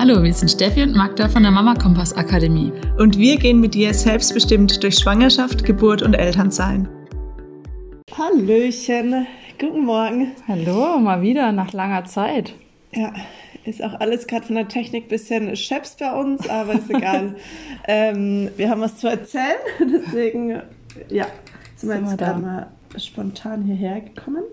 Hallo, 0.00 0.22
wir 0.22 0.32
sind 0.32 0.48
Steffi 0.48 0.84
und 0.84 0.94
Magda 0.94 1.28
von 1.28 1.42
der 1.42 1.50
Mama 1.50 1.74
Kompass 1.74 2.12
Akademie. 2.12 2.72
Und 2.98 3.18
wir 3.18 3.36
gehen 3.36 3.58
mit 3.58 3.74
dir 3.74 3.92
selbstbestimmt 3.92 4.80
durch 4.84 4.94
Schwangerschaft, 4.94 5.64
Geburt 5.64 6.02
und 6.02 6.14
Elternsein. 6.14 6.88
Hallöchen, 8.16 9.26
guten 9.58 9.84
Morgen. 9.84 10.36
Hallo, 10.46 11.00
mal 11.00 11.20
wieder 11.22 11.50
nach 11.50 11.72
langer 11.72 12.04
Zeit. 12.04 12.54
Ja, 12.92 13.12
ist 13.64 13.82
auch 13.82 13.98
alles 13.98 14.28
gerade 14.28 14.46
von 14.46 14.54
der 14.54 14.68
Technik 14.68 15.06
ein 15.06 15.08
bisschen 15.08 15.56
scheps 15.56 15.96
bei 15.98 16.12
uns, 16.12 16.48
aber 16.48 16.74
ist 16.74 16.90
egal. 16.90 17.34
ähm, 17.88 18.50
wir 18.56 18.70
haben 18.70 18.80
was 18.80 18.98
zu 18.98 19.08
erzählen, 19.08 19.56
deswegen, 19.80 20.62
ja, 21.08 21.26
sind 21.74 21.88
wir 21.88 21.96
jetzt 22.08 22.18
gerade 22.18 22.40
mal 22.40 22.66
spontan 22.96 23.64
hierher 23.64 24.00
gekommen. 24.02 24.44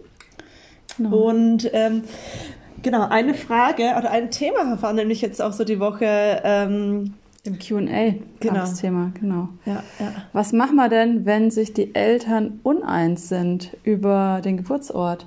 Genau. 0.98 1.16
Und 1.16 1.70
ähm, 1.73 2.04
genau, 2.85 3.07
eine 3.09 3.34
Frage 3.34 3.95
oder 3.98 4.12
ein 4.12 4.31
Thema 4.31 4.81
war 4.81 4.94
nämlich 4.94 5.20
jetzt 5.21 5.41
auch 5.41 5.52
so 5.52 5.66
die 5.66 5.80
Woche. 5.80 6.41
Ähm, 6.44 7.16
Im 7.44 7.59
QA 7.59 8.16
genau. 8.39 8.53
das 8.53 8.75
Thema, 8.75 9.11
genau. 9.20 9.49
Ja, 9.66 9.84
ja. 9.99 10.13
Was 10.34 10.53
machen 10.53 10.75
wir 10.75 10.88
denn, 10.88 11.25
wenn 11.25 11.52
sich 11.52 11.73
die 11.73 11.94
Eltern 11.94 12.59
uneins 12.63 13.27
sind 13.27 13.75
über 13.84 14.41
den 14.44 14.58
Geburtsort? 14.58 15.25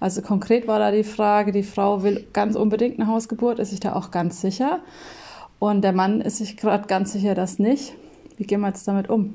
Also 0.00 0.22
konkret 0.22 0.68
war 0.68 0.78
da 0.78 0.92
die 0.92 1.02
Frage, 1.02 1.50
die 1.50 1.64
Frau 1.64 2.02
will 2.02 2.26
ganz 2.32 2.54
unbedingt 2.54 3.00
eine 3.00 3.08
Hausgeburt, 3.08 3.58
ist 3.58 3.70
sich 3.70 3.80
da 3.80 3.94
auch 3.94 4.10
ganz 4.10 4.40
sicher. 4.40 4.78
Und 5.58 5.82
der 5.82 5.92
Mann 5.92 6.20
ist 6.20 6.36
sich 6.36 6.56
gerade 6.56 6.86
ganz 6.86 7.12
sicher, 7.12 7.34
dass 7.34 7.58
nicht. 7.58 7.94
Wie 8.36 8.44
gehen 8.44 8.60
wir 8.60 8.68
jetzt 8.68 8.86
damit 8.86 9.10
um? 9.10 9.34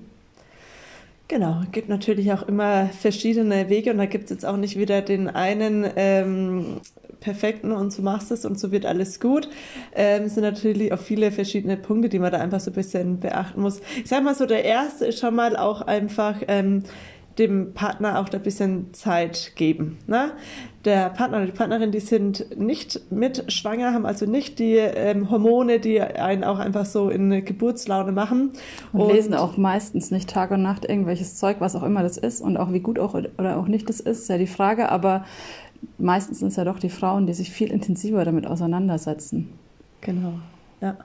Genau, 1.28 1.62
es 1.64 1.72
gibt 1.72 1.90
natürlich 1.90 2.32
auch 2.32 2.44
immer 2.44 2.88
verschiedene 2.88 3.70
Wege 3.70 3.92
und 3.92 3.98
da 3.98 4.06
gibt 4.06 4.26
es 4.26 4.30
jetzt 4.30 4.46
auch 4.46 4.58
nicht 4.58 4.78
wieder 4.78 5.02
den 5.02 5.30
einen 5.30 5.86
ähm, 5.96 6.82
perfekten 7.24 7.72
und 7.72 7.92
so 7.92 8.02
machst 8.02 8.32
es 8.32 8.46
und 8.46 8.60
so 8.60 8.72
wird 8.72 8.86
alles 8.86 9.20
gut. 9.20 9.50
Ähm, 9.96 10.24
es 10.24 10.36
sind 10.36 10.44
natürlich 10.44 10.92
auch 10.92 11.00
viele 11.00 11.32
verschiedene 11.32 11.78
Punkte, 11.78 12.10
die 12.10 12.20
man 12.20 12.32
da 12.32 12.40
einfach 12.40 12.60
so 12.60 12.70
ein 12.70 12.76
bisschen 12.76 13.20
beachten 13.20 13.62
muss. 13.62 13.80
Ich 14.04 14.10
sag 14.10 14.24
mal 14.24 14.36
so, 14.36 14.46
der 14.46 14.66
erste 14.66 15.06
ist 15.06 15.20
schon 15.20 15.34
mal 15.34 15.56
auch 15.56 15.82
einfach 15.82 16.36
ähm, 16.48 16.84
dem 17.40 17.74
Partner 17.74 18.20
auch 18.20 18.30
ein 18.30 18.42
bisschen 18.42 18.94
Zeit 18.94 19.54
geben. 19.56 19.98
Ne? 20.06 20.34
Der 20.86 21.10
Partner 21.10 21.38
oder 21.38 21.46
die 21.48 21.54
Partnerin, 21.54 21.92
die 21.92 22.00
sind 22.00 22.58
nicht 22.60 23.10
mit 23.10 23.52
schwanger, 23.52 23.94
haben 23.94 24.06
also 24.06 24.26
nicht 24.26 24.60
die 24.60 24.76
ähm, 24.76 25.32
Hormone, 25.32 25.80
die 25.80 26.02
einen 26.02 26.44
auch 26.44 26.60
einfach 26.60 26.86
so 26.86 27.10
in 27.10 27.32
eine 27.32 27.42
Geburtslaune 27.42 28.12
machen. 28.12 28.52
Und, 28.92 29.02
und, 29.02 29.14
lesen 29.14 29.34
auch 29.34 29.58
meistens 29.58 30.12
nicht 30.12 30.30
Tag 30.30 30.52
und 30.52 30.62
Nacht 30.62 30.86
irgendwelches 30.86 31.38
Zeug, 31.38 31.58
was 31.60 31.76
auch 31.76 31.84
immer 31.84 32.04
das 32.04 32.18
ist 32.18 32.42
und 32.42 32.58
auch 32.58 32.72
wie 32.72 32.82
gut 32.82 33.00
auch 33.00 33.14
oder 33.14 33.58
auch 33.58 33.68
nicht 33.68 33.90
das 33.90 34.00
ist, 34.00 34.24
ist 34.24 34.30
ja 34.30 34.38
die 34.38 34.46
Frage. 34.46 34.90
Aber 34.90 35.26
meistens 35.98 36.40
sind 36.40 36.50
es 36.50 36.56
ja 36.56 36.64
doch 36.64 36.80
die 36.80 36.90
Frauen, 36.90 37.28
die 37.28 37.34
sich 37.34 37.52
viel 37.52 37.72
intensiver 37.72 38.26
damit 38.26 38.46
auseinandersetzen. 38.48 39.50
Genau, 40.02 40.34
ja. 40.82 40.98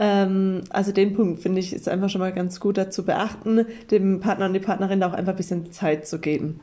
Ähm, 0.00 0.62
also 0.70 0.92
den 0.92 1.14
Punkt 1.14 1.42
finde 1.42 1.58
ich 1.58 1.72
ist 1.72 1.88
einfach 1.88 2.08
schon 2.08 2.20
mal 2.20 2.32
ganz 2.32 2.60
gut 2.60 2.78
dazu 2.78 3.04
beachten, 3.04 3.66
dem 3.90 4.20
Partner 4.20 4.46
und 4.46 4.52
die 4.52 4.60
Partnerin 4.60 5.00
da 5.00 5.08
auch 5.08 5.12
einfach 5.12 5.32
ein 5.32 5.36
bisschen 5.36 5.72
Zeit 5.72 6.06
zu 6.06 6.20
geben. 6.20 6.60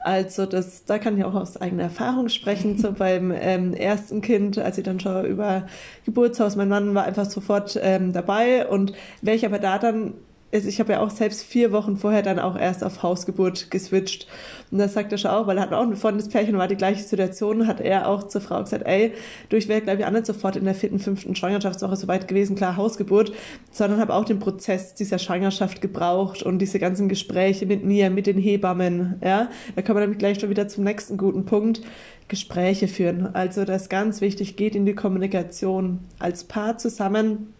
Also 0.00 0.44
das, 0.44 0.84
da 0.84 0.98
kann 0.98 1.16
ich 1.16 1.24
auch 1.24 1.34
aus 1.34 1.56
eigener 1.56 1.84
Erfahrung 1.84 2.28
sprechen. 2.28 2.76
So 2.84 2.92
beim 2.92 3.32
ähm, 3.34 3.72
ersten 3.72 4.20
Kind, 4.20 4.58
als 4.58 4.76
ich 4.76 4.84
dann 4.84 5.00
schon 5.00 5.24
über 5.24 5.66
Geburtshaus, 6.04 6.56
mein 6.56 6.68
Mann 6.68 6.94
war 6.94 7.04
einfach 7.04 7.24
sofort 7.24 7.78
ähm, 7.80 8.12
dabei 8.12 8.68
und 8.68 8.92
welche 9.22 9.46
aber 9.46 9.58
da 9.58 9.78
dann 9.78 10.12
also 10.54 10.68
ich 10.68 10.78
habe 10.78 10.92
ja 10.92 11.00
auch 11.00 11.10
selbst 11.10 11.42
vier 11.42 11.72
Wochen 11.72 11.96
vorher 11.96 12.22
dann 12.22 12.38
auch 12.38 12.56
erst 12.56 12.84
auf 12.84 13.02
Hausgeburt 13.02 13.72
geswitcht. 13.72 14.28
Und 14.70 14.78
das 14.78 14.94
sagt 14.94 15.10
er 15.10 15.18
schon 15.18 15.32
auch, 15.32 15.48
weil 15.48 15.56
er 15.56 15.64
hat 15.64 15.72
auch 15.72 15.82
ein 15.82 15.96
Freundespärchen, 15.96 16.56
war 16.56 16.68
die 16.68 16.76
gleiche 16.76 17.02
Situation, 17.02 17.66
hat 17.66 17.80
er 17.80 18.08
auch 18.08 18.28
zur 18.28 18.40
Frau 18.40 18.62
gesagt, 18.62 18.86
ey, 18.86 19.12
du, 19.48 19.56
ich 19.56 19.66
wäre, 19.66 19.80
glaube 19.80 20.00
ich, 20.00 20.06
auch 20.06 20.12
nicht 20.12 20.26
sofort 20.26 20.54
in 20.54 20.64
der 20.64 20.76
vierten, 20.76 21.00
fünften 21.00 21.34
Schwangerschaftswoche 21.34 21.96
so 21.96 22.06
weit 22.06 22.28
gewesen, 22.28 22.54
klar, 22.54 22.76
Hausgeburt, 22.76 23.32
sondern 23.72 24.00
habe 24.00 24.14
auch 24.14 24.24
den 24.24 24.38
Prozess 24.38 24.94
dieser 24.94 25.18
Schwangerschaft 25.18 25.80
gebraucht 25.80 26.44
und 26.44 26.60
diese 26.60 26.78
ganzen 26.78 27.08
Gespräche 27.08 27.66
mit 27.66 27.84
mir, 27.84 28.10
mit 28.10 28.28
den 28.28 28.38
Hebammen, 28.38 29.16
ja. 29.24 29.50
Da 29.74 29.82
kommen 29.82 29.96
wir 29.96 30.02
nämlich 30.02 30.18
gleich 30.18 30.38
schon 30.38 30.50
wieder 30.50 30.68
zum 30.68 30.84
nächsten 30.84 31.16
guten 31.16 31.44
Punkt. 31.44 31.82
Gespräche 32.26 32.88
führen. 32.88 33.34
Also 33.34 33.66
das 33.66 33.82
ist 33.82 33.88
ganz 33.90 34.22
wichtig, 34.22 34.56
geht 34.56 34.74
in 34.74 34.86
die 34.86 34.94
Kommunikation 34.94 35.98
als 36.18 36.44
Paar 36.44 36.78
zusammen 36.78 37.52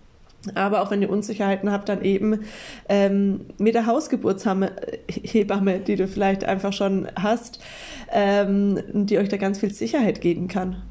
aber 0.54 0.82
auch 0.82 0.90
wenn 0.90 1.02
ihr 1.02 1.10
Unsicherheiten 1.10 1.70
habt, 1.70 1.88
dann 1.88 2.02
eben 2.02 2.40
ähm, 2.88 3.46
mit 3.58 3.74
der 3.74 3.86
Hausgeburtshebamme, 3.86 5.80
die 5.80 5.96
du 5.96 6.08
vielleicht 6.08 6.44
einfach 6.44 6.72
schon 6.72 7.08
hast, 7.16 7.60
ähm, 8.12 8.80
die 8.92 9.18
euch 9.18 9.28
da 9.28 9.36
ganz 9.36 9.58
viel 9.58 9.72
Sicherheit 9.72 10.20
geben 10.20 10.48
kann. 10.48 10.82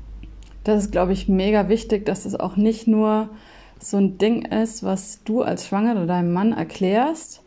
Das 0.63 0.83
ist, 0.83 0.91
glaube 0.91 1.13
ich, 1.13 1.27
mega 1.27 1.67
wichtig, 1.69 2.05
dass 2.05 2.25
es 2.25 2.39
auch 2.39 2.55
nicht 2.55 2.87
nur 2.87 3.29
so 3.79 3.97
ein 3.97 4.17
Ding 4.17 4.45
ist, 4.45 4.83
was 4.83 5.23
du 5.25 5.41
als 5.41 5.67
Schwangere 5.67 6.05
deinem 6.05 6.31
Mann 6.31 6.53
erklärst, 6.53 7.41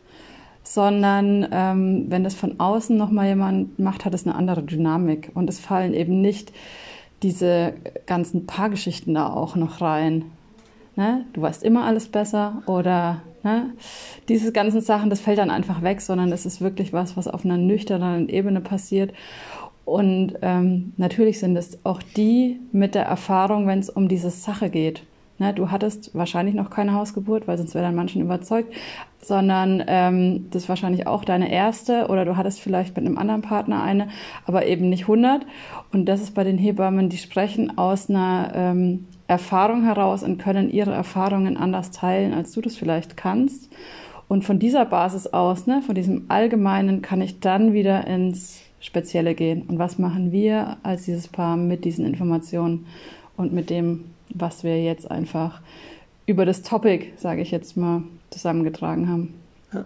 sondern 0.63 1.47
ähm, 1.51 2.05
wenn 2.09 2.23
das 2.23 2.35
von 2.35 2.59
außen 2.59 2.95
nochmal 2.95 3.27
jemand 3.27 3.79
macht, 3.79 4.05
hat 4.05 4.13
es 4.13 4.27
eine 4.27 4.35
andere 4.35 4.63
Dynamik. 4.63 5.31
Und 5.33 5.49
es 5.49 5.59
fallen 5.59 5.93
eben 5.93 6.21
nicht 6.21 6.51
diese 7.23 7.73
ganzen 8.05 8.45
Paargeschichten 8.45 9.13
da 9.15 9.27
auch 9.27 9.55
noch 9.55 9.81
rein 9.81 10.25
ne, 10.97 11.25
du 11.31 11.41
weißt 11.41 11.63
immer 11.63 11.85
alles 11.85 12.07
besser 12.07 12.63
oder 12.65 13.21
ne, 13.43 13.69
diese 14.27 14.51
ganzen 14.51 14.81
Sachen, 14.81 15.09
das 15.09 15.21
fällt 15.21 15.37
dann 15.37 15.49
einfach 15.49 15.81
weg, 15.81 16.01
sondern 16.01 16.31
es 16.33 16.45
ist 16.45 16.59
wirklich 16.59 16.91
was, 16.91 17.15
was 17.15 17.29
auf 17.29 17.45
einer 17.45 17.57
nüchternen 17.57 18.27
Ebene 18.27 18.59
passiert. 18.59 19.13
Und 19.85 20.33
ähm, 20.41 20.91
natürlich 20.97 21.39
sind 21.39 21.55
es 21.55 21.85
auch 21.85 22.01
die 22.03 22.59
mit 22.73 22.93
der 22.93 23.05
Erfahrung, 23.05 23.67
wenn 23.67 23.79
es 23.79 23.89
um 23.89 24.09
diese 24.09 24.31
Sache 24.31 24.69
geht. 24.69 25.03
Ne, 25.39 25.53
du 25.53 25.69
hattest 25.69 26.15
wahrscheinlich 26.15 26.55
noch 26.55 26.71
keine 26.71 26.93
Hausgeburt, 26.93 27.47
weil 27.47 27.59
sonst 27.59 27.75
wäre 27.75 27.85
dann 27.85 27.95
manchen 27.95 28.23
überzeugt, 28.23 28.73
sondern 29.21 29.83
ähm, 29.87 30.47
das 30.49 30.63
ist 30.63 30.69
wahrscheinlich 30.69 31.05
auch 31.05 31.23
deine 31.23 31.51
erste 31.51 32.07
oder 32.07 32.25
du 32.25 32.37
hattest 32.37 32.59
vielleicht 32.59 32.97
mit 32.97 33.05
einem 33.05 33.19
anderen 33.19 33.43
Partner 33.43 33.83
eine, 33.83 34.07
aber 34.47 34.65
eben 34.65 34.89
nicht 34.89 35.03
100. 35.03 35.45
Und 35.93 36.07
das 36.07 36.21
ist 36.21 36.33
bei 36.33 36.43
den 36.43 36.57
Hebammen, 36.57 37.09
die 37.09 37.17
sprechen 37.17 37.77
aus 37.77 38.09
einer 38.09 38.51
ähm, 38.55 39.05
Erfahrung 39.27 39.83
heraus 39.83 40.23
und 40.23 40.37
können 40.37 40.69
ihre 40.71 40.93
Erfahrungen 40.93 41.57
anders 41.57 41.91
teilen, 41.91 42.33
als 42.33 42.53
du 42.53 42.61
das 42.61 42.77
vielleicht 42.77 43.17
kannst. 43.17 43.69
Und 44.27 44.43
von 44.43 44.59
dieser 44.59 44.85
Basis 44.85 45.27
aus, 45.27 45.67
ne, 45.67 45.81
von 45.85 45.95
diesem 45.95 46.25
Allgemeinen, 46.29 47.01
kann 47.01 47.21
ich 47.21 47.39
dann 47.39 47.73
wieder 47.73 48.07
ins 48.07 48.61
Spezielle 48.79 49.35
gehen. 49.35 49.63
Und 49.67 49.79
was 49.79 49.99
machen 49.99 50.31
wir 50.31 50.77
als 50.83 51.05
dieses 51.05 51.27
Paar 51.27 51.57
mit 51.57 51.85
diesen 51.85 52.05
Informationen 52.05 52.85
und 53.35 53.53
mit 53.53 53.69
dem, 53.69 54.05
was 54.29 54.63
wir 54.63 54.81
jetzt 54.83 55.09
einfach 55.09 55.61
über 56.25 56.45
das 56.45 56.61
Topic, 56.61 57.07
sage 57.17 57.41
ich 57.41 57.51
jetzt 57.51 57.77
mal, 57.77 58.03
zusammengetragen 58.29 59.09
haben? 59.09 59.33
Ja. 59.73 59.85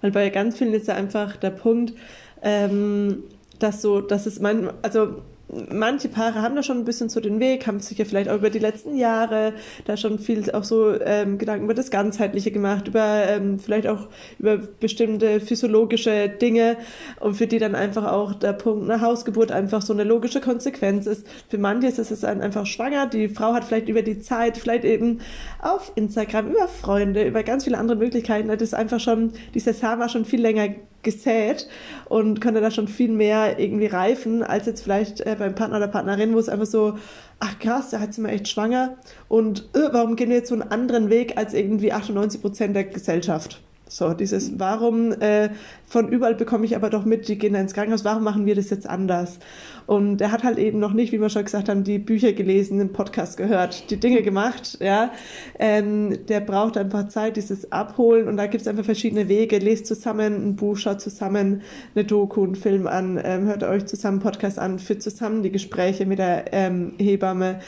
Weil 0.00 0.12
bei 0.12 0.30
ganz 0.30 0.58
vielen 0.58 0.72
ist 0.72 0.88
ja 0.88 0.94
einfach 0.94 1.36
der 1.36 1.50
Punkt, 1.50 1.94
ähm, 2.42 3.24
dass 3.58 3.82
so, 3.82 4.00
dass 4.00 4.26
es 4.26 4.40
mein, 4.40 4.70
also 4.82 5.22
manche 5.70 6.08
Paare 6.08 6.42
haben 6.42 6.54
da 6.56 6.62
schon 6.62 6.78
ein 6.78 6.84
bisschen 6.84 7.08
so 7.08 7.20
den 7.20 7.40
Weg, 7.40 7.66
haben 7.66 7.80
sich 7.80 7.98
ja 7.98 8.04
vielleicht 8.04 8.28
auch 8.28 8.36
über 8.36 8.50
die 8.50 8.58
letzten 8.58 8.96
Jahre 8.96 9.54
da 9.86 9.96
schon 9.96 10.18
viel 10.18 10.50
auch 10.50 10.64
so 10.64 11.00
ähm, 11.00 11.38
Gedanken 11.38 11.64
über 11.64 11.74
das 11.74 11.90
Ganzheitliche 11.90 12.50
gemacht, 12.50 12.88
über 12.88 13.24
ähm, 13.28 13.58
vielleicht 13.58 13.86
auch 13.86 14.08
über 14.38 14.58
bestimmte 14.58 15.40
physiologische 15.40 16.28
Dinge. 16.28 16.76
Und 17.20 17.34
für 17.34 17.46
die 17.46 17.58
dann 17.58 17.74
einfach 17.74 18.12
auch 18.12 18.34
der 18.34 18.52
Punkt 18.52 18.90
einer 18.90 19.00
Hausgeburt 19.00 19.52
einfach 19.52 19.82
so 19.82 19.92
eine 19.92 20.04
logische 20.04 20.40
Konsequenz 20.40 21.06
ist. 21.06 21.26
Für 21.48 21.58
manche 21.58 21.88
ist 21.88 21.98
es 21.98 22.24
einfach 22.24 22.66
schwanger, 22.66 23.06
die 23.06 23.28
Frau 23.28 23.54
hat 23.54 23.64
vielleicht 23.64 23.88
über 23.88 24.02
die 24.02 24.20
Zeit, 24.20 24.58
vielleicht 24.58 24.84
eben 24.84 25.20
auf 25.60 25.92
Instagram, 25.94 26.50
über 26.50 26.68
Freunde, 26.68 27.26
über 27.26 27.42
ganz 27.42 27.64
viele 27.64 27.78
andere 27.78 27.96
Möglichkeiten, 27.96 28.48
das 28.48 28.60
ist 28.60 28.74
einfach 28.74 29.00
schon, 29.00 29.32
dieser 29.54 29.72
Sama 29.72 30.08
schon 30.08 30.24
viel 30.24 30.40
länger 30.40 30.68
gesät 31.02 31.68
und 32.06 32.40
könnte 32.40 32.60
da 32.60 32.70
schon 32.70 32.88
viel 32.88 33.10
mehr 33.10 33.58
irgendwie 33.58 33.86
reifen, 33.86 34.42
als 34.42 34.66
jetzt 34.66 34.82
vielleicht 34.82 35.20
äh, 35.20 35.36
beim 35.38 35.54
Partner 35.54 35.78
oder 35.78 35.88
Partnerin, 35.88 36.34
wo 36.34 36.38
es 36.38 36.48
einfach 36.48 36.66
so, 36.66 36.98
ach 37.38 37.58
krass, 37.58 37.90
da 37.90 38.00
hat 38.00 38.14
sie 38.14 38.20
mal 38.20 38.30
echt 38.30 38.48
schwanger 38.48 38.96
und 39.28 39.68
äh, 39.74 39.92
warum 39.92 40.16
gehen 40.16 40.30
wir 40.30 40.36
jetzt 40.36 40.48
so 40.48 40.54
einen 40.54 40.70
anderen 40.70 41.10
Weg 41.10 41.36
als 41.36 41.54
irgendwie 41.54 41.92
98 41.92 42.40
Prozent 42.40 42.76
der 42.76 42.84
Gesellschaft? 42.84 43.60
So, 43.90 44.12
dieses, 44.12 44.58
warum 44.58 45.12
äh, 45.12 45.48
von 45.86 46.08
überall 46.08 46.34
bekomme 46.34 46.66
ich 46.66 46.76
aber 46.76 46.90
doch 46.90 47.06
mit, 47.06 47.26
die 47.26 47.38
gehen 47.38 47.54
ins 47.54 47.72
Krankenhaus, 47.72 48.04
warum 48.04 48.22
machen 48.22 48.44
wir 48.44 48.54
das 48.54 48.68
jetzt 48.68 48.86
anders? 48.86 49.38
Und 49.86 50.20
er 50.20 50.30
hat 50.30 50.44
halt 50.44 50.58
eben 50.58 50.78
noch 50.78 50.92
nicht, 50.92 51.10
wie 51.12 51.20
wir 51.20 51.30
schon 51.30 51.46
gesagt 51.46 51.70
haben, 51.70 51.84
die 51.84 51.98
Bücher 51.98 52.34
gelesen, 52.34 52.78
den 52.78 52.92
Podcast 52.92 53.38
gehört, 53.38 53.90
die 53.90 53.96
Dinge 53.96 54.20
gemacht, 54.20 54.76
ja. 54.80 55.10
Ähm, 55.58 56.26
der 56.26 56.40
braucht 56.40 56.76
einfach 56.76 57.08
Zeit, 57.08 57.38
dieses 57.38 57.72
Abholen 57.72 58.28
und 58.28 58.36
da 58.36 58.46
gibt 58.46 58.60
es 58.60 58.68
einfach 58.68 58.84
verschiedene 58.84 59.28
Wege. 59.28 59.58
Lest 59.58 59.86
zusammen 59.86 60.34
ein 60.34 60.56
Buch, 60.56 60.76
schaut 60.76 61.00
zusammen 61.00 61.62
eine 61.94 62.04
Doku, 62.04 62.44
einen 62.44 62.56
Film 62.56 62.86
an, 62.86 63.18
ähm, 63.24 63.46
hört 63.46 63.62
euch 63.62 63.86
zusammen 63.86 64.18
einen 64.18 64.22
Podcast 64.22 64.58
an, 64.58 64.78
führt 64.78 65.02
zusammen 65.02 65.42
die 65.42 65.50
Gespräche 65.50 66.04
mit 66.04 66.18
der 66.18 66.52
ähm, 66.52 66.92
Hebamme 66.98 67.60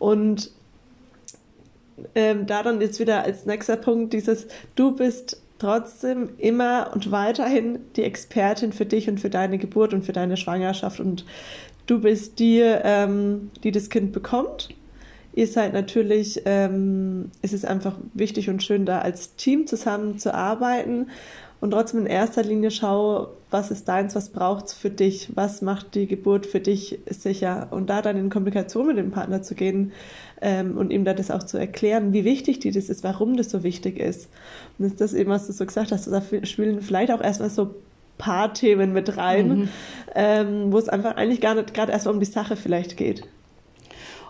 und 0.00 0.50
ähm, 2.16 2.46
da 2.46 2.64
dann 2.64 2.80
jetzt 2.80 2.98
wieder 2.98 3.22
als 3.22 3.46
nächster 3.46 3.76
Punkt 3.76 4.12
dieses, 4.12 4.46
du 4.74 4.94
bist 4.96 5.40
trotzdem 5.58 6.30
immer 6.38 6.90
und 6.94 7.10
weiterhin 7.10 7.80
die 7.96 8.04
Expertin 8.04 8.72
für 8.72 8.86
dich 8.86 9.08
und 9.08 9.20
für 9.20 9.30
deine 9.30 9.58
Geburt 9.58 9.92
und 9.92 10.04
für 10.04 10.12
deine 10.12 10.36
Schwangerschaft 10.36 11.00
und 11.00 11.24
du 11.86 12.00
bist 12.00 12.38
die, 12.38 12.60
ähm, 12.62 13.50
die 13.62 13.72
das 13.72 13.90
Kind 13.90 14.12
bekommt. 14.12 14.68
ihr 15.34 15.46
seid 15.46 15.72
natürlich, 15.72 16.42
ähm, 16.44 17.30
es 17.42 17.52
ist 17.52 17.64
einfach 17.64 17.96
wichtig 18.14 18.50
und 18.50 18.62
schön, 18.62 18.86
da 18.86 19.00
als 19.00 19.36
Team 19.36 19.66
zusammen 19.66 20.18
zu 20.18 20.34
arbeiten 20.34 21.06
und 21.60 21.72
trotzdem 21.72 22.00
in 22.00 22.06
erster 22.06 22.42
Linie 22.42 22.70
schau, 22.70 23.28
was 23.50 23.70
ist 23.70 23.88
deins, 23.88 24.14
was 24.14 24.28
braucht's 24.28 24.74
für 24.74 24.90
dich, 24.90 25.30
was 25.34 25.62
macht 25.62 25.94
die 25.94 26.06
Geburt 26.06 26.46
für 26.46 26.60
dich 26.60 26.98
sicher 27.08 27.68
und 27.70 27.88
da 27.90 28.02
dann 28.02 28.16
in 28.16 28.30
Kommunikation 28.30 28.86
mit 28.86 28.98
dem 28.98 29.10
Partner 29.10 29.42
zu 29.42 29.54
gehen 29.54 29.92
ähm, 30.40 30.76
und 30.76 30.92
ihm 30.92 31.04
da 31.04 31.14
das 31.14 31.30
auch 31.30 31.42
zu 31.42 31.58
erklären, 31.58 32.12
wie 32.12 32.24
wichtig 32.24 32.60
die 32.60 32.70
das 32.70 32.88
ist, 32.88 33.02
warum 33.02 33.36
das 33.36 33.50
so 33.50 33.62
wichtig 33.62 33.98
ist. 33.98 34.28
Und 34.78 34.84
das 34.84 34.92
ist 34.92 35.00
das 35.00 35.14
eben, 35.14 35.30
was 35.30 35.46
du 35.46 35.52
so 35.52 35.66
gesagt 35.66 35.90
hast, 35.90 36.06
da 36.06 36.22
spielen 36.44 36.80
vielleicht 36.80 37.10
auch 37.10 37.20
erstmal 37.20 37.50
so 37.50 37.74
paar 38.18 38.52
Themen 38.52 38.92
mit 38.92 39.16
rein, 39.16 39.48
mhm. 39.48 39.68
ähm, 40.14 40.72
wo 40.72 40.78
es 40.78 40.88
einfach 40.88 41.16
eigentlich 41.16 41.40
gar 41.40 41.54
nicht 41.54 41.72
gerade 41.72 41.92
erstmal 41.92 42.14
um 42.14 42.20
die 42.20 42.26
Sache 42.26 42.56
vielleicht 42.56 42.96
geht. 42.96 43.22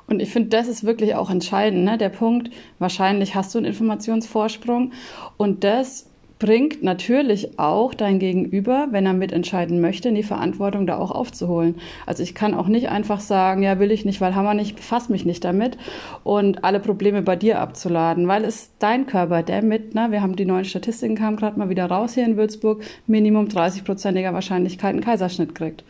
Und 0.06 0.20
ich 0.20 0.30
finde, 0.30 0.48
das 0.50 0.68
ist 0.68 0.84
wirklich 0.84 1.14
auch 1.16 1.28
entscheidend, 1.28 1.84
ne? 1.84 1.98
der 1.98 2.08
Punkt, 2.08 2.50
wahrscheinlich 2.78 3.34
hast 3.34 3.54
du 3.54 3.58
einen 3.58 3.66
Informationsvorsprung 3.66 4.92
und 5.36 5.64
das 5.64 6.06
bringt 6.38 6.82
natürlich 6.82 7.58
auch 7.58 7.94
dein 7.94 8.18
Gegenüber, 8.18 8.88
wenn 8.90 9.06
er 9.06 9.12
mitentscheiden 9.12 9.80
möchte, 9.80 10.08
in 10.10 10.14
die 10.14 10.22
Verantwortung 10.22 10.86
da 10.86 10.96
auch 10.96 11.10
aufzuholen. 11.10 11.76
Also 12.06 12.22
ich 12.22 12.34
kann 12.34 12.54
auch 12.54 12.68
nicht 12.68 12.90
einfach 12.90 13.20
sagen, 13.20 13.62
ja, 13.62 13.80
will 13.80 13.90
ich 13.90 14.04
nicht, 14.04 14.20
weil 14.20 14.34
Hammer 14.34 14.54
nicht, 14.54 14.76
befass 14.76 15.08
mich 15.08 15.24
nicht 15.24 15.44
damit 15.44 15.76
und 16.22 16.62
alle 16.64 16.78
Probleme 16.78 17.22
bei 17.22 17.34
dir 17.34 17.60
abzuladen, 17.60 18.28
weil 18.28 18.44
es 18.44 18.70
dein 18.78 19.06
Körper, 19.06 19.42
der 19.42 19.62
mit, 19.62 19.94
ne, 19.94 20.08
wir 20.10 20.22
haben 20.22 20.36
die 20.36 20.44
neuen 20.44 20.64
Statistiken 20.64 21.16
kamen 21.16 21.36
gerade 21.36 21.58
mal 21.58 21.70
wieder 21.70 21.86
raus 21.86 22.14
hier 22.14 22.24
in 22.24 22.36
Würzburg, 22.36 22.82
Minimum 23.06 23.46
30-prozentiger 23.46 24.32
Wahrscheinlichkeit 24.32 24.90
einen 24.90 25.00
Kaiserschnitt 25.00 25.54
kriegt. 25.54 25.82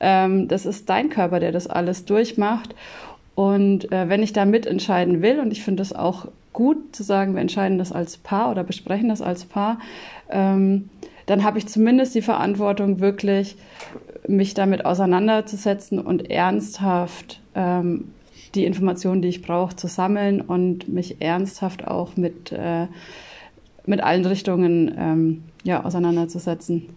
Ähm, 0.00 0.48
das 0.48 0.66
ist 0.66 0.90
dein 0.90 1.08
Körper, 1.08 1.40
der 1.40 1.52
das 1.52 1.66
alles 1.66 2.04
durchmacht. 2.04 2.74
Und 3.34 3.90
äh, 3.90 4.08
wenn 4.08 4.22
ich 4.22 4.32
da 4.32 4.44
mitentscheiden 4.44 5.22
will, 5.22 5.40
und 5.40 5.50
ich 5.50 5.62
finde 5.62 5.80
das 5.80 5.92
auch 5.92 6.26
gut 6.54 6.96
zu 6.96 7.02
sagen, 7.02 7.34
wir 7.34 7.42
entscheiden 7.42 7.76
das 7.76 7.92
als 7.92 8.16
Paar 8.16 8.50
oder 8.50 8.64
besprechen 8.64 9.10
das 9.10 9.20
als 9.20 9.44
Paar, 9.44 9.78
ähm, 10.30 10.88
dann 11.26 11.44
habe 11.44 11.58
ich 11.58 11.66
zumindest 11.66 12.14
die 12.14 12.22
Verantwortung, 12.22 13.00
wirklich 13.00 13.56
mich 14.26 14.54
damit 14.54 14.86
auseinanderzusetzen 14.86 15.98
und 15.98 16.30
ernsthaft 16.30 17.40
ähm, 17.54 18.12
die 18.54 18.64
Informationen, 18.64 19.20
die 19.20 19.28
ich 19.28 19.42
brauche, 19.42 19.76
zu 19.76 19.86
sammeln 19.86 20.40
und 20.40 20.88
mich 20.88 21.20
ernsthaft 21.20 21.86
auch 21.86 22.16
mit, 22.16 22.52
äh, 22.52 22.86
mit 23.84 24.02
allen 24.02 24.24
Richtungen 24.24 24.94
ähm, 24.96 25.42
ja, 25.64 25.84
auseinanderzusetzen 25.84 26.88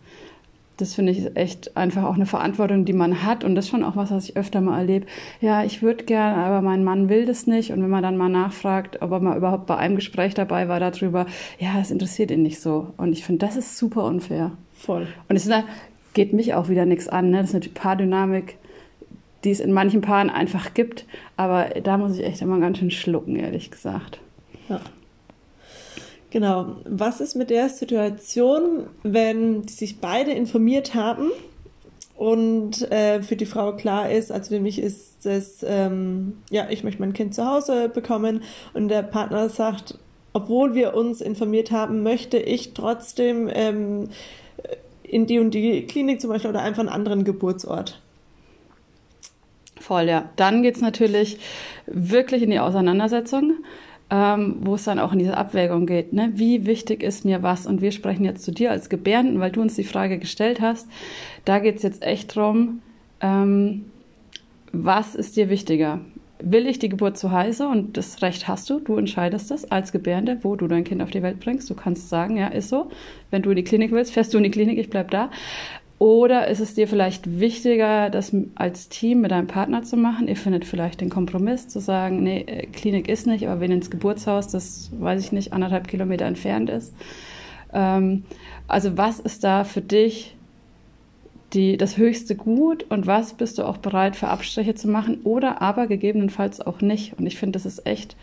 das 0.77 0.94
finde 0.94 1.12
ich 1.12 1.35
echt 1.35 1.75
einfach 1.75 2.03
auch 2.03 2.13
eine 2.13 2.27
Verantwortung, 2.27 2.85
die 2.85 2.94
man 2.94 3.24
hat. 3.24 3.44
Und 3.44 3.56
das 3.56 3.65
ist 3.65 3.71
schon 3.71 3.83
auch 3.83 3.95
was, 3.95 4.12
was 4.12 4.29
ich 4.29 4.38
öfter 4.38 4.62
mal 4.62 4.77
erlebe. 4.77 5.07
Ja, 5.41 5.63
ich 5.63 5.81
würde 5.81 6.03
gern, 6.06 6.35
aber 6.35 6.62
mein 6.62 6.83
Mann 6.83 7.09
will 7.09 7.25
das 7.25 7.47
nicht. 7.47 7.71
Und 7.71 7.81
wenn 7.81 7.89
man 7.89 8.03
dann 8.03 8.15
mal 8.15 8.29
nachfragt, 8.29 9.01
ob 9.01 9.12
er 9.12 9.19
mal 9.19 9.38
überhaupt 9.38 9.65
bei 9.65 9.75
einem 9.75 9.95
Gespräch 9.95 10.35
dabei 10.35 10.68
war 10.69 10.79
darüber, 10.79 11.25
ja, 11.59 11.79
es 11.81 11.89
interessiert 11.89 12.31
ihn 12.31 12.44
nicht 12.44 12.59
so. 12.59 12.94
Und 12.97 13.13
ich 13.13 13.25
finde, 13.25 13.45
das 13.45 13.57
ist 13.57 13.77
super 13.77 14.06
unfair. 14.06 14.51
Voll. 14.74 15.07
Und 15.27 15.35
es 15.35 15.50
geht 16.13 16.33
mich 16.33 16.53
auch 16.53 16.69
wieder 16.69 16.85
nichts 16.85 17.07
an. 17.07 17.31
Ne? 17.31 17.41
Das 17.41 17.50
ist 17.50 17.56
eine 17.56 17.73
Paardynamik, 17.73 18.57
die 19.44 19.51
es 19.51 19.59
in 19.59 19.73
manchen 19.73 20.01
Paaren 20.01 20.30
einfach 20.30 20.75
gibt. 20.75 21.06
Aber 21.38 21.69
da 21.83 21.97
muss 21.97 22.18
ich 22.18 22.23
echt 22.23 22.41
immer 22.41 22.59
ganz 22.59 22.77
schön 22.77 22.91
schlucken, 22.91 23.35
ehrlich 23.35 23.71
gesagt. 23.71 24.19
Ja. 24.69 24.80
Genau. 26.29 26.77
Was 26.85 27.21
ist 27.21 27.35
mit 27.35 27.50
der 27.50 27.69
Situation, 27.69 28.88
wenn 29.03 29.68
sich 29.68 30.00
beide 30.00 30.31
informiert 30.31 30.94
haben 30.94 31.31
und 32.15 32.91
äh, 32.91 33.21
für 33.21 33.35
die 33.35 33.45
Frau 33.45 33.75
klar 33.75 34.12
ist, 34.12 34.31
also 34.31 34.56
für 34.56 34.59
mich 34.59 34.79
ist 34.79 35.25
es, 35.25 35.63
ähm, 35.65 36.39
ja, 36.50 36.68
ich 36.69 36.83
möchte 36.83 37.01
mein 37.01 37.13
Kind 37.13 37.33
zu 37.33 37.45
Hause 37.45 37.89
bekommen 37.89 38.44
und 38.74 38.89
der 38.89 39.03
Partner 39.03 39.47
sagt, 39.50 39.97
obwohl 40.33 40.75
wir 40.75 40.94
uns 40.95 41.21
informiert 41.21 41.71
haben, 41.71 42.03
möchte 42.03 42.38
ich 42.38 42.73
trotzdem 42.73 43.50
ähm, 43.51 44.09
in 45.03 45.25
die 45.25 45.39
und 45.39 45.51
die 45.51 45.88
Klinik 45.88 46.19
zum 46.19 46.30
Beispiel 46.30 46.50
oder 46.50 46.62
einfach 46.62 46.81
einen 46.81 46.89
anderen 46.89 47.23
Geburtsort. 47.23 48.01
Voll, 49.80 50.03
ja. 50.03 50.30
Dann 50.35 50.63
geht 50.63 50.75
es 50.75 50.81
natürlich 50.81 51.39
wirklich 51.85 52.44
in 52.44 52.51
die 52.51 52.59
Auseinandersetzung 52.59 53.53
ähm, 54.09 54.57
wo 54.62 54.75
es 54.75 54.86
dann 54.86 55.00
auch 55.00 55.12
in 55.12 55.19
diese 55.19 55.38
Abwägung 55.38 55.86
geht. 55.86 56.13
Ne? 56.13 56.31
Wie 56.36 56.65
wichtig 56.65 57.04
ist 57.04 57.25
mir 57.25 57.44
was? 57.44 57.65
Und 57.65 57.81
wir 57.81 57.92
sprechen 57.92 58.24
jetzt 58.24 58.44
zu 58.44 58.51
dir 58.51 58.71
als 58.71 58.89
Gebärden, 58.89 59.39
weil 59.39 59.51
du 59.51 59.62
uns 59.62 59.75
die 59.75 59.83
Frage 59.83 60.18
gestellt 60.18 60.62
hast. 60.62 60.88
Da 61.45 61.59
geht 61.59 61.77
es 61.77 61.83
jetzt 61.83 62.04
echt 62.04 62.36
drum, 62.36 62.81
ähm, 63.19 63.86
was 64.71 65.15
ist 65.15 65.36
dir 65.36 65.50
wichtiger? 65.50 66.00
Will 66.39 66.68
ich 66.68 66.77
die 66.77 66.89
Geburt 66.89 67.18
zu 67.18 67.31
Hause? 67.31 67.68
Und 67.68 67.98
das 67.98 68.21
Recht 68.21 68.48
hast 68.48 68.69
du. 68.69 68.80
Du 68.80 68.95
entscheidest 68.98 69.50
das 69.50 69.69
als 69.71 69.92
Gebärende, 69.92 70.38
wo 70.44 70.56
du 70.56 70.68
dein 70.68 70.83
Kind 70.83 71.01
auf 71.01 71.09
die 71.09 71.24
Welt 71.24 71.39
bringst. 71.39 71.69
Du 71.69 71.74
kannst 71.74 72.09
sagen, 72.09 72.38
ja, 72.38 72.48
ist 72.48 72.69
so. 72.69 72.92
Wenn 73.31 73.42
du 73.42 73.50
in 73.50 73.56
die 73.56 73.63
Klinik 73.63 73.92
willst, 73.92 74.13
fährst 74.13 74.33
du 74.33 74.38
in 74.38 74.44
die 74.44 74.51
Klinik, 74.51 74.77
ich 74.77 74.89
bleib 74.89 75.09
da. 75.12 75.31
Oder 75.99 76.47
ist 76.47 76.59
es 76.59 76.75
dir 76.75 76.88
vielleicht 76.88 77.39
wichtiger, 77.39 78.11
das 78.11 78.35
als 78.53 78.88
Team 78.88 79.21
mit 79.21 79.31
deinem 79.31 79.47
Partner 79.47 79.81
zu 79.81 79.97
machen? 79.97 80.27
Ihr 80.27 80.35
findet 80.35 80.63
vielleicht 80.63 81.01
den 81.01 81.09
Kompromiss 81.09 81.67
zu 81.67 81.79
sagen, 81.79 82.21
nee, 82.21 82.41
äh, 82.41 82.67
Klinik 82.67 83.09
ist 83.09 83.25
nicht, 83.25 83.47
aber 83.47 83.59
wenn 83.61 83.71
ins 83.71 83.89
Geburtshaus, 83.89 84.47
das 84.47 84.91
weiß 84.99 85.23
ich 85.23 85.31
nicht, 85.31 85.53
anderthalb 85.53 85.88
Kilometer 85.88 86.25
entfernt 86.25 86.69
ist. 86.69 86.94
Ähm, 87.73 88.25
also 88.67 88.95
was 88.95 89.19
ist 89.19 89.44
da 89.44 89.63
für 89.63 89.81
dich 89.81 90.35
die, 91.53 91.77
das 91.77 91.97
höchste 91.97 92.35
Gut 92.35 92.85
und 92.89 93.07
was 93.07 93.33
bist 93.33 93.57
du 93.57 93.63
auch 93.63 93.77
bereit 93.77 94.15
für 94.15 94.27
Abstriche 94.27 94.75
zu 94.75 94.88
machen 94.88 95.21
oder 95.23 95.63
aber 95.63 95.88
gegebenenfalls 95.88 96.61
auch 96.61 96.81
nicht? 96.81 97.17
Und 97.17 97.25
ich 97.25 97.38
finde, 97.38 97.53
das 97.53 97.65
ist 97.65 97.88
echt 97.88 98.15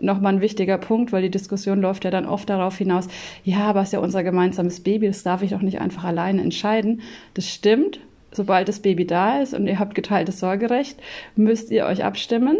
nochmal 0.00 0.34
ein 0.34 0.40
wichtiger 0.40 0.78
Punkt, 0.78 1.12
weil 1.12 1.22
die 1.22 1.30
Diskussion 1.30 1.80
läuft 1.80 2.04
ja 2.04 2.10
dann 2.10 2.26
oft 2.26 2.48
darauf 2.48 2.76
hinaus, 2.76 3.08
ja, 3.44 3.60
aber 3.60 3.80
es 3.80 3.88
ist 3.88 3.92
ja 3.92 4.00
unser 4.00 4.22
gemeinsames 4.22 4.80
Baby, 4.80 5.06
das 5.06 5.22
darf 5.22 5.42
ich 5.42 5.50
doch 5.50 5.62
nicht 5.62 5.80
einfach 5.80 6.04
alleine 6.04 6.42
entscheiden. 6.42 7.00
Das 7.34 7.48
stimmt. 7.48 8.00
Sobald 8.32 8.68
das 8.68 8.80
Baby 8.80 9.06
da 9.06 9.40
ist 9.40 9.54
und 9.54 9.66
ihr 9.66 9.78
habt 9.78 9.94
geteiltes 9.94 10.40
Sorgerecht, 10.40 11.00
müsst 11.36 11.70
ihr 11.70 11.86
euch 11.86 12.04
abstimmen. 12.04 12.58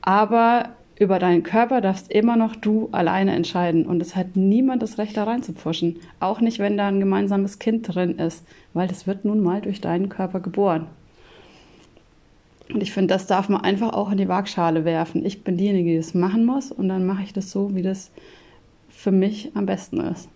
Aber 0.00 0.70
über 0.98 1.18
deinen 1.18 1.42
Körper 1.42 1.80
darfst 1.80 2.10
immer 2.10 2.36
noch 2.36 2.56
du 2.56 2.88
alleine 2.92 3.34
entscheiden. 3.34 3.86
Und 3.86 4.00
es 4.00 4.16
hat 4.16 4.34
niemand 4.34 4.82
das 4.82 4.98
Recht, 4.98 5.16
da 5.16 5.24
reinzupfuschen. 5.24 6.00
Auch 6.20 6.40
nicht, 6.40 6.58
wenn 6.58 6.76
da 6.76 6.88
ein 6.88 7.00
gemeinsames 7.00 7.58
Kind 7.58 7.94
drin 7.94 8.18
ist, 8.18 8.44
weil 8.72 8.88
das 8.88 9.06
wird 9.06 9.24
nun 9.24 9.42
mal 9.42 9.60
durch 9.60 9.80
deinen 9.80 10.08
Körper 10.08 10.40
geboren. 10.40 10.86
Und 12.72 12.82
ich 12.82 12.92
finde, 12.92 13.14
das 13.14 13.26
darf 13.26 13.48
man 13.48 13.60
einfach 13.60 13.92
auch 13.92 14.10
in 14.10 14.18
die 14.18 14.28
Waagschale 14.28 14.84
werfen. 14.84 15.24
Ich 15.24 15.44
bin 15.44 15.56
diejenige, 15.56 15.90
die 15.90 15.96
das 15.96 16.14
machen 16.14 16.44
muss 16.44 16.72
und 16.72 16.88
dann 16.88 17.06
mache 17.06 17.22
ich 17.22 17.32
das 17.32 17.50
so, 17.50 17.74
wie 17.74 17.82
das 17.82 18.10
für 18.88 19.12
mich 19.12 19.52
am 19.54 19.66
besten 19.66 20.00
ist. 20.00 20.28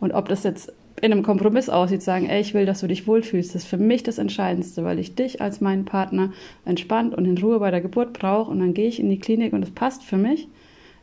Und 0.00 0.12
ob 0.12 0.28
das 0.28 0.44
jetzt 0.44 0.72
in 1.00 1.12
einem 1.12 1.22
Kompromiss 1.22 1.68
aussieht, 1.68 2.02
sagen, 2.02 2.28
ey, 2.28 2.40
ich 2.40 2.54
will, 2.54 2.64
dass 2.64 2.80
du 2.80 2.86
dich 2.86 3.06
wohlfühlst, 3.06 3.54
das 3.54 3.62
ist 3.62 3.68
für 3.68 3.76
mich 3.76 4.02
das 4.02 4.18
Entscheidendste, 4.18 4.84
weil 4.84 4.98
ich 4.98 5.14
dich 5.14 5.40
als 5.40 5.60
meinen 5.60 5.84
Partner 5.84 6.32
entspannt 6.64 7.14
und 7.14 7.24
in 7.24 7.38
Ruhe 7.38 7.58
bei 7.58 7.70
der 7.70 7.80
Geburt 7.80 8.12
brauche 8.12 8.50
und 8.50 8.60
dann 8.60 8.72
gehe 8.72 8.88
ich 8.88 9.00
in 9.00 9.10
die 9.10 9.18
Klinik 9.18 9.52
und 9.52 9.62
es 9.62 9.70
passt 9.70 10.04
für 10.04 10.16
mich, 10.16 10.48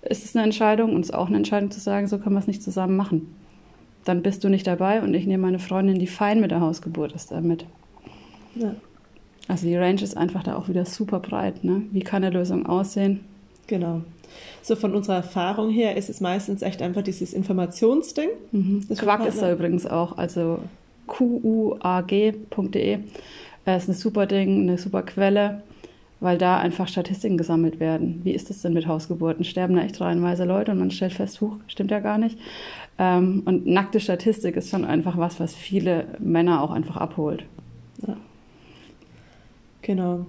ist 0.01 0.23
es 0.23 0.35
eine 0.35 0.45
Entscheidung 0.45 0.95
und 0.95 1.01
es 1.01 1.09
ist 1.09 1.15
auch 1.15 1.27
eine 1.27 1.37
Entscheidung 1.37 1.69
zu 1.69 1.79
sagen, 1.79 2.07
so 2.07 2.17
können 2.17 2.35
wir 2.35 2.39
es 2.39 2.47
nicht 2.47 2.63
zusammen 2.63 2.95
machen. 2.95 3.35
Dann 4.05 4.21
bist 4.21 4.43
du 4.43 4.49
nicht 4.49 4.65
dabei 4.65 5.01
und 5.01 5.13
ich 5.13 5.27
nehme 5.27 5.43
meine 5.43 5.59
Freundin, 5.59 5.99
die 5.99 6.07
fein 6.07 6.39
mit 6.39 6.51
der 6.51 6.61
Hausgeburt 6.61 7.11
ist, 7.11 7.31
damit. 7.31 7.65
Ja. 8.55 8.75
Also 9.49 9.65
die 9.65 9.75
Range 9.75 10.01
ist 10.01 10.15
einfach 10.15 10.43
da 10.43 10.55
auch 10.55 10.69
wieder 10.69 10.85
super 10.85 11.19
breit. 11.19 11.63
Ne? 11.63 11.81
Wie 11.91 12.01
kann 12.01 12.23
eine 12.23 12.33
Lösung 12.33 12.67
aussehen? 12.67 13.21
Genau. 13.67 14.01
So 14.61 14.75
von 14.75 14.93
unserer 14.93 15.15
Erfahrung 15.17 15.71
her 15.71 15.97
ist 15.97 16.07
es 16.09 16.21
meistens 16.21 16.61
echt 16.61 16.83
einfach 16.83 17.01
dieses 17.01 17.33
Informationsding. 17.33 18.29
Mhm. 18.51 18.87
Quack 18.95 19.25
ist 19.25 19.41
da 19.41 19.51
übrigens 19.51 19.87
auch, 19.87 20.17
also 20.17 20.59
quag.de. 21.07 22.99
Äh, 23.65 23.77
ist 23.77 23.89
ein 23.89 23.93
super 23.93 24.27
Ding, 24.27 24.61
eine 24.61 24.77
super 24.77 25.01
Quelle, 25.01 25.63
weil 26.19 26.37
da 26.37 26.59
einfach 26.59 26.87
Statistiken 26.87 27.37
gesammelt 27.37 27.79
werden. 27.79 28.21
Wie 28.23 28.33
ist 28.33 28.51
es 28.51 28.61
denn 28.61 28.73
mit 28.73 28.85
Hausgeburten? 28.85 29.43
Sterben 29.43 29.75
da 29.75 29.81
echt 29.81 29.99
reihenweise 29.99 30.45
Leute 30.45 30.73
und 30.73 30.79
man 30.79 30.91
stellt 30.91 31.13
fest, 31.13 31.41
huch, 31.41 31.55
stimmt 31.67 31.89
ja 31.89 32.01
gar 32.01 32.19
nicht. 32.19 32.37
Ähm, 32.99 33.41
und 33.45 33.65
nackte 33.65 33.99
Statistik 33.99 34.57
ist 34.57 34.69
schon 34.69 34.85
einfach 34.85 35.17
was, 35.17 35.39
was 35.39 35.55
viele 35.55 36.05
Männer 36.19 36.61
auch 36.61 36.69
einfach 36.69 36.97
abholt. 36.97 37.45
Ja. 38.05 38.15
Genau. 39.81 40.25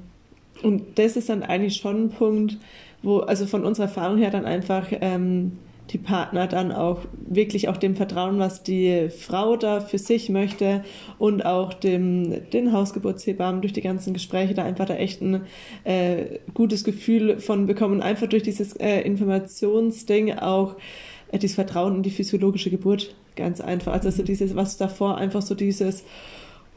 Und 0.62 0.99
das 0.99 1.16
ist 1.16 1.28
dann 1.28 1.42
eigentlich 1.42 1.76
schon 1.76 2.04
ein 2.04 2.11
Punkt, 2.11 2.59
wo, 3.02 3.19
also 3.19 3.47
von 3.47 3.64
unserer 3.64 3.87
Erfahrung 3.87 4.19
her 4.19 4.30
dann 4.30 4.45
einfach 4.45 4.88
ähm, 4.90 5.52
die 5.90 5.99
Partner 5.99 6.47
dann 6.47 6.71
auch 6.71 7.00
wirklich 7.26 7.69
auch 7.69 7.76
dem 7.76 7.97
Vertrauen, 7.97 8.38
was 8.38 8.62
die 8.62 9.09
Frau 9.09 9.57
da 9.57 9.80
für 9.80 9.99
sich 9.99 10.28
möchte 10.28 10.85
und 11.19 11.45
auch 11.45 11.73
dem, 11.73 12.49
den 12.50 12.73
Hausgeburtshebammen 12.73 13.61
durch 13.61 13.73
die 13.73 13.80
ganzen 13.80 14.12
Gespräche 14.12 14.54
da 14.54 14.64
einfach 14.64 14.87
da 14.87 14.95
echt 14.95 15.21
ein 15.21 15.42
äh, 15.85 16.38
gutes 16.54 16.85
Gefühl 16.85 17.40
von 17.40 17.66
bekommen. 17.66 18.02
Einfach 18.02 18.28
durch 18.28 18.42
dieses 18.42 18.75
äh, 18.75 19.00
Informationsding 19.00 20.38
auch 20.38 20.76
äh, 21.33 21.38
dieses 21.38 21.57
Vertrauen 21.57 21.97
in 21.97 22.02
die 22.02 22.11
physiologische 22.11 22.71
Geburt 22.71 23.14
ganz 23.35 23.61
einfach. 23.61 23.92
Also 23.92 24.11
so 24.11 24.23
dieses, 24.23 24.54
was 24.54 24.76
davor 24.76 25.19
einfach 25.19 25.42
so 25.42 25.54
dieses 25.54 26.04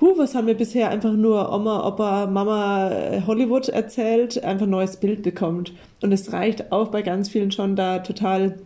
huh, 0.04 0.18
was 0.18 0.36
haben 0.36 0.48
wir 0.48 0.54
bisher 0.54 0.90
einfach 0.90 1.14
nur 1.14 1.54
Oma, 1.54 1.88
Opa, 1.88 2.28
Mama 2.28 2.92
Hollywood 3.26 3.70
erzählt, 3.70 4.44
einfach 4.44 4.66
ein 4.66 4.72
neues 4.72 4.98
Bild 4.98 5.24
bekommt. 5.24 5.72
Und 6.02 6.12
es 6.12 6.34
reicht 6.34 6.74
auch 6.74 6.90
bei 6.90 7.02
ganz 7.02 7.30
vielen 7.30 7.52
schon 7.52 7.78
da 7.78 8.00
total 8.00 8.60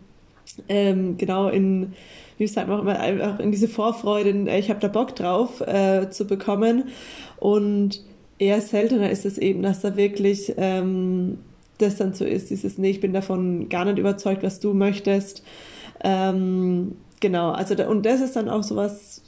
ähm, 0.68 1.18
genau 1.18 1.50
in, 1.50 1.94
wie 2.40 2.48
sagt 2.48 2.68
man 2.68 2.88
einfach 2.88 3.40
in 3.40 3.52
diese 3.52 3.68
Vorfreude, 3.68 4.30
in, 4.30 4.48
ich 4.48 4.72
habe 4.72 4.80
da 4.80 4.88
Bock 4.88 5.16
drauf 5.16 5.62
äh, 5.62 6.10
zu 6.10 6.26
bekommen. 6.26 6.86
Und 7.40 8.02
eher 8.40 8.60
seltener 8.60 9.12
ist 9.12 9.26
es 9.26 9.38
eben, 9.38 9.62
dass 9.62 9.82
da 9.82 9.96
wirklich 9.96 10.56
ähm, 10.58 11.38
das 11.78 11.98
dann 11.98 12.16
so 12.16 12.26
ist, 12.26 12.50
dieses, 12.50 12.80
nee, 12.80 12.90
ich 12.90 13.02
bin 13.02 13.14
davon 13.14 13.70
gar 13.70 13.86
nicht 13.86 14.00
überzeugt, 14.00 14.42
was 14.42 14.60
du 14.60 14.74
möchtest. 14.74 15.44
Ähm, 16.04 16.96
genau, 17.20 17.52
also 17.52 17.76
da, 17.76 17.88
und 17.88 18.08
das 18.08 18.22
ist 18.22 18.36
dann 18.36 18.50
auch 18.50 18.64
so 18.64 18.76
was, 18.76 19.22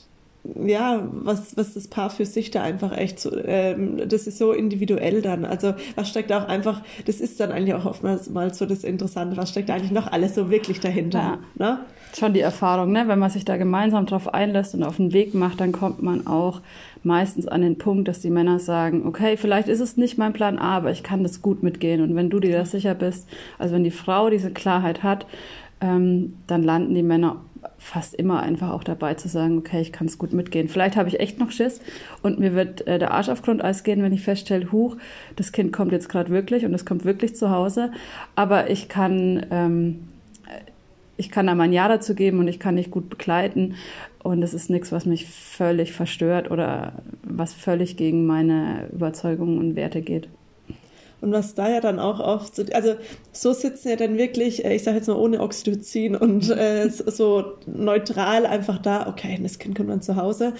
ja, 0.44 1.08
was, 1.12 1.58
was 1.58 1.74
das 1.74 1.88
Paar 1.88 2.10
für 2.10 2.26
sich 2.26 2.50
da 2.50 2.64
einfach 2.64 2.96
echt 2.98 3.20
so, 3.20 3.32
ähm, 3.36 3.98
das 4.08 4.26
ist 4.26 4.38
so 4.38 4.54
individuell 4.54 5.22
dann. 5.22 5.44
Also 5.44 5.74
was 5.96 6.10
steckt 6.10 6.32
auch 6.32 6.48
einfach, 6.48 6.82
das 7.06 7.20
ist 7.20 7.40
dann 7.40 7.52
eigentlich 7.52 7.74
auch 7.74 7.86
oftmals 7.86 8.30
mal 8.30 8.54
so 8.54 8.66
das 8.66 8.84
Interessante, 8.84 9.36
was 9.36 9.50
steckt 9.50 9.70
eigentlich 9.70 9.92
noch 9.92 10.08
alles 10.08 10.36
so 10.36 10.50
wirklich 10.50 10.80
dahinter. 10.80 11.20
Ja. 11.20 11.40
Ne? 11.58 11.80
Schon 12.18 12.34
die 12.34 12.40
Erfahrung, 12.40 12.92
ne? 12.92 13.04
Wenn 13.08 13.20
man 13.20 13.30
sich 13.30 13.46
da 13.46 13.58
gemeinsam 13.58 14.06
drauf 14.06 14.34
einlässt 14.34 14.74
und 14.74 14.84
auf 14.84 14.98
den 14.98 15.14
Weg 15.14 15.36
macht, 15.36 15.60
dann 15.60 15.72
kommt 15.72 16.02
man 16.02 16.26
auch 16.26 16.62
meistens 17.04 17.48
an 17.48 17.62
den 17.62 17.78
Punkt, 17.78 18.08
dass 18.08 18.20
die 18.20 18.32
Männer 18.32 18.60
sagen, 18.60 19.06
okay, 19.06 19.38
vielleicht 19.38 19.68
ist 19.68 19.80
es 19.80 19.98
nicht 19.98 20.18
mein 20.18 20.34
Plan 20.34 20.58
A, 20.58 20.78
aber 20.78 20.92
ich 20.92 21.04
kann 21.04 21.22
das 21.22 21.42
gut 21.42 21.64
mitgehen. 21.64 22.02
Und 22.02 22.16
wenn 22.16 22.30
du 22.30 22.40
dir 22.40 22.58
das 22.58 22.72
sicher 22.72 22.96
bist, 22.96 23.28
also 23.58 23.76
wenn 23.76 23.84
die 23.84 23.92
Frau 23.92 24.30
diese 24.30 24.52
Klarheit 24.52 25.04
hat, 25.04 25.28
ähm, 25.82 26.34
dann 26.48 26.64
landen 26.64 26.94
die 26.94 27.04
Männer 27.04 27.38
fast 27.80 28.14
immer 28.14 28.44
einfach 28.44 28.72
auch 28.72 28.84
dabei 28.84 29.16
zu 29.16 29.28
sagen, 29.28 29.58
okay, 29.58 29.82
ich 29.82 29.92
kann 29.92 30.06
es 30.06 30.18
gut 30.18 30.34
mitgehen. 30.34 30.68
Vielleicht 30.68 30.98
habe 30.98 31.10
ich 31.10 31.20
echt 31.20 31.40
noch 31.40 31.52
Schiss 31.52 31.82
und 32.22 32.38
mir 32.38 32.54
wird 32.54 32.86
äh, 32.86 33.00
der 33.00 33.12
Arsch 33.12 33.30
auf 33.30 33.42
Grundeis 33.42 33.84
gehen, 33.84 34.04
wenn 34.04 34.14
ich 34.14 34.22
feststelle, 34.22 34.72
huch, 34.72 34.98
das 35.36 35.52
Kind 35.52 35.74
kommt 35.74 35.92
jetzt 35.92 36.10
gerade 36.10 36.30
wirklich 36.30 36.66
und 36.66 36.74
es 36.74 36.86
kommt 36.86 37.06
wirklich 37.06 37.36
zu 37.36 37.50
Hause, 37.50 37.92
aber 38.36 38.70
ich 38.70 38.90
kann, 38.90 39.46
ähm, 39.50 40.10
ich 41.18 41.32
kann 41.32 41.48
da 41.48 41.56
mein 41.56 41.74
Ja 41.74 41.88
dazu 41.88 42.16
geben 42.16 42.40
und 42.40 42.48
ich 42.48 42.60
kann 42.60 42.76
dich 42.76 42.92
gut 42.92 43.10
begleiten 43.10 43.76
und 44.22 44.44
es 44.44 44.54
ist 44.54 44.70
nichts, 44.70 44.92
was 44.92 45.06
mich 45.06 45.28
völlig 45.28 45.94
verstört 45.94 46.52
oder 46.52 46.94
was 47.24 47.54
völlig 47.54 47.98
gegen 47.98 48.26
meine 48.26 48.90
Überzeugungen 48.92 49.58
und 49.58 49.76
Werte 49.76 50.02
geht. 50.02 50.28
Und 51.22 51.32
was 51.32 51.54
da 51.54 51.70
ja 51.70 51.82
dann 51.82 52.00
auch 52.00 52.20
oft, 52.20 52.56
so, 52.56 52.64
also 52.74 52.96
so 53.32 53.54
sitzen 53.54 53.90
ja 53.90 53.96
dann 53.96 54.18
wirklich, 54.18 54.64
äh, 54.64 54.76
ich 54.76 54.84
sage 54.84 54.98
jetzt 54.98 55.08
mal 55.08 55.18
ohne 55.18 55.42
Oxytocin 55.42 56.16
und 56.16 56.50
äh, 56.50 56.90
so 56.90 57.58
neutral 57.66 58.46
einfach 58.46 58.80
da, 58.80 59.08
okay, 59.08 59.38
das 59.42 59.60
Kind 59.60 59.76
kommt 59.76 59.90
dann 59.90 60.02
zu 60.02 60.16
Hause. 60.16 60.54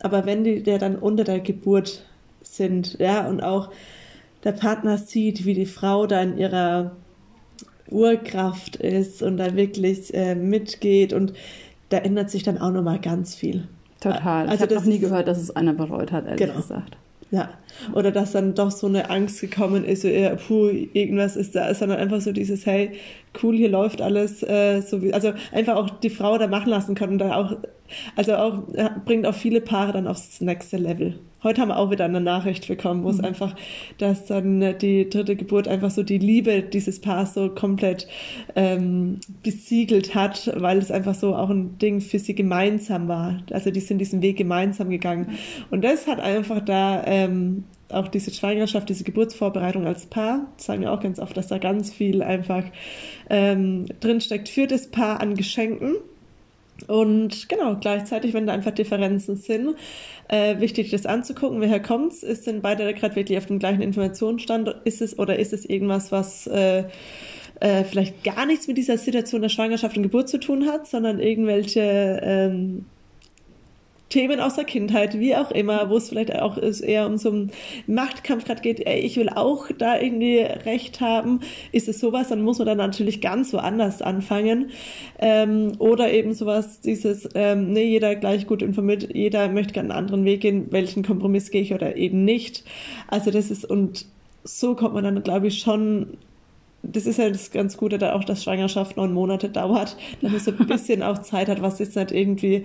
Aber 0.00 0.26
wenn 0.26 0.44
die 0.44 0.62
ja 0.66 0.78
dann 0.78 0.96
unter 0.96 1.24
der 1.24 1.40
Geburt 1.40 2.04
sind, 2.42 2.98
ja, 2.98 3.26
und 3.26 3.42
auch 3.42 3.70
der 4.44 4.52
Partner 4.52 4.98
sieht, 4.98 5.46
wie 5.46 5.54
die 5.54 5.66
Frau 5.66 6.06
da 6.06 6.20
in 6.20 6.36
ihrer 6.36 6.92
Urkraft 7.88 8.76
ist 8.76 9.22
und 9.22 9.38
da 9.38 9.56
wirklich 9.56 10.12
äh, 10.12 10.34
mitgeht 10.34 11.12
und 11.12 11.32
da 11.88 11.98
ändert 11.98 12.30
sich 12.30 12.42
dann 12.42 12.58
auch 12.58 12.70
nochmal 12.70 12.98
ganz 12.98 13.34
viel. 13.34 13.68
Total. 14.00 14.48
Also 14.48 14.54
ich 14.54 14.60
habe 14.70 14.74
noch 14.74 14.84
nie 14.84 14.98
gehört, 14.98 15.28
dass 15.28 15.38
es 15.38 15.54
einer 15.54 15.72
bereut 15.72 16.12
hat, 16.12 16.24
ehrlich 16.26 16.38
genau. 16.38 16.56
gesagt. 16.56 16.96
Ja. 17.30 17.50
Oder 17.92 18.12
dass 18.12 18.32
dann 18.32 18.54
doch 18.54 18.70
so 18.70 18.86
eine 18.86 19.10
Angst 19.10 19.40
gekommen 19.40 19.84
ist, 19.84 20.02
so, 20.02 20.08
ja, 20.08 20.34
puh, 20.36 20.68
irgendwas 20.68 21.36
ist 21.36 21.54
da, 21.54 21.74
sondern 21.74 21.98
einfach 21.98 22.20
so 22.20 22.32
dieses, 22.32 22.66
hey, 22.66 22.92
cool, 23.42 23.56
hier 23.56 23.68
läuft 23.68 24.00
alles 24.00 24.42
äh, 24.42 24.80
so 24.80 25.02
wie, 25.02 25.12
also 25.12 25.32
einfach 25.52 25.76
auch 25.76 25.90
die 25.90 26.10
Frau 26.10 26.38
da 26.38 26.46
machen 26.46 26.70
lassen 26.70 26.94
können 26.94 27.14
und 27.14 27.18
da 27.18 27.36
auch, 27.36 27.56
also 28.16 28.34
auch, 28.36 28.62
bringt 29.04 29.26
auch 29.26 29.34
viele 29.34 29.60
Paare 29.60 29.92
dann 29.92 30.06
aufs 30.06 30.40
nächste 30.40 30.76
Level. 30.76 31.18
Heute 31.44 31.60
haben 31.60 31.68
wir 31.68 31.78
auch 31.78 31.90
wieder 31.90 32.06
eine 32.06 32.22
Nachricht 32.22 32.66
bekommen, 32.68 33.04
wo 33.04 33.10
es 33.10 33.18
mhm. 33.18 33.26
einfach, 33.26 33.54
dass 33.98 34.24
dann 34.24 34.78
die 34.78 35.10
dritte 35.10 35.36
Geburt 35.36 35.68
einfach 35.68 35.90
so 35.90 36.02
die 36.02 36.16
Liebe 36.16 36.62
dieses 36.62 37.00
Paars 37.00 37.34
so 37.34 37.50
komplett 37.50 38.08
ähm, 38.56 39.20
besiegelt 39.42 40.14
hat, 40.14 40.50
weil 40.56 40.78
es 40.78 40.90
einfach 40.90 41.14
so 41.14 41.36
auch 41.36 41.50
ein 41.50 41.76
Ding 41.76 42.00
für 42.00 42.18
sie 42.18 42.34
gemeinsam 42.34 43.08
war. 43.08 43.42
Also 43.50 43.70
die 43.70 43.80
sind 43.80 43.98
diesen 43.98 44.22
Weg 44.22 44.38
gemeinsam 44.38 44.88
gegangen. 44.88 45.36
Und 45.70 45.84
das 45.84 46.06
hat 46.06 46.18
einfach 46.18 46.64
da 46.64 47.04
ähm, 47.04 47.63
auch 47.90 48.08
diese 48.08 48.32
Schwangerschaft, 48.32 48.88
diese 48.88 49.04
Geburtsvorbereitung 49.04 49.86
als 49.86 50.06
Paar, 50.06 50.52
sagen 50.56 50.82
wir 50.82 50.92
auch 50.92 51.00
ganz 51.00 51.18
oft, 51.18 51.36
dass 51.36 51.48
da 51.48 51.58
ganz 51.58 51.92
viel 51.92 52.22
einfach 52.22 52.64
ähm, 53.30 53.86
drinsteckt 54.00 54.48
für 54.48 54.66
das 54.66 54.88
Paar 54.90 55.20
an 55.20 55.34
Geschenken. 55.34 55.96
Und 56.88 57.48
genau, 57.48 57.76
gleichzeitig, 57.76 58.34
wenn 58.34 58.46
da 58.46 58.52
einfach 58.52 58.72
Differenzen 58.72 59.36
sind, 59.36 59.76
äh, 60.28 60.58
wichtig 60.58 60.90
das 60.90 61.06
anzugucken, 61.06 61.60
woher 61.60 61.80
kommt's? 61.80 62.22
Ist 62.22 62.46
denn 62.46 62.62
beide 62.62 62.92
gerade 62.94 63.14
wirklich 63.14 63.38
auf 63.38 63.46
dem 63.46 63.58
gleichen 63.58 63.80
Informationsstand? 63.80 64.74
Ist 64.84 65.00
es 65.00 65.18
oder 65.18 65.38
ist 65.38 65.52
es 65.52 65.64
irgendwas, 65.64 66.10
was 66.10 66.46
äh, 66.48 66.84
äh, 67.60 67.84
vielleicht 67.84 68.24
gar 68.24 68.44
nichts 68.46 68.66
mit 68.66 68.76
dieser 68.76 68.98
Situation 68.98 69.42
der 69.42 69.48
Schwangerschaft 69.48 69.96
und 69.96 70.02
Geburt 70.02 70.28
zu 70.28 70.38
tun 70.38 70.66
hat, 70.66 70.88
sondern 70.88 71.20
irgendwelche 71.20 72.20
ähm, 72.22 72.86
Themen 74.14 74.38
aus 74.38 74.54
der 74.54 74.62
Kindheit, 74.62 75.18
wie 75.18 75.34
auch 75.34 75.50
immer, 75.50 75.90
wo 75.90 75.96
es 75.96 76.08
vielleicht 76.08 76.36
auch 76.36 76.56
eher 76.56 77.08
um 77.08 77.18
so 77.18 77.30
einen 77.30 77.50
Machtkampf 77.88 78.44
gerade 78.44 78.62
geht, 78.62 78.86
ey, 78.86 79.00
ich 79.00 79.16
will 79.16 79.28
auch 79.28 79.66
da 79.76 79.98
irgendwie 79.98 80.38
Recht 80.38 81.00
haben, 81.00 81.40
ist 81.72 81.88
es 81.88 81.98
sowas, 81.98 82.28
dann 82.28 82.42
muss 82.42 82.58
man 82.58 82.68
dann 82.68 82.78
natürlich 82.78 83.20
ganz 83.20 83.52
woanders 83.52 84.02
anfangen. 84.02 84.70
Ähm, 85.18 85.72
oder 85.80 86.12
eben 86.12 86.32
sowas, 86.32 86.80
dieses, 86.80 87.28
ähm, 87.34 87.72
nee, 87.72 87.86
jeder 87.86 88.14
gleich 88.14 88.46
gut 88.46 88.62
informiert, 88.62 89.12
jeder 89.12 89.48
möchte 89.48 89.72
gerne 89.72 89.92
einen 89.92 90.04
anderen 90.04 90.24
Weg 90.24 90.42
gehen, 90.42 90.68
welchen 90.70 91.02
Kompromiss 91.02 91.50
gehe 91.50 91.62
ich 91.62 91.74
oder 91.74 91.96
eben 91.96 92.24
nicht. 92.24 92.62
Also 93.08 93.32
das 93.32 93.50
ist, 93.50 93.64
und 93.64 94.06
so 94.44 94.76
kommt 94.76 94.94
man 94.94 95.02
dann, 95.02 95.24
glaube 95.24 95.48
ich, 95.48 95.58
schon 95.58 96.18
das 96.84 97.06
ist 97.06 97.18
ja 97.18 97.30
das 97.30 97.50
ganz 97.50 97.78
Gute, 97.78 97.96
da 97.96 98.12
auch, 98.12 98.24
dass 98.24 98.44
Schwangerschaft 98.44 98.98
neun 98.98 99.14
Monate 99.14 99.48
dauert, 99.48 99.96
dass 100.20 100.30
man 100.30 100.40
so 100.40 100.50
ein 100.52 100.66
bisschen 100.68 101.02
auch 101.02 101.18
Zeit 101.18 101.48
hat, 101.48 101.62
was 101.62 101.78
jetzt 101.78 101.96
nicht 101.96 102.12
irgendwie 102.12 102.64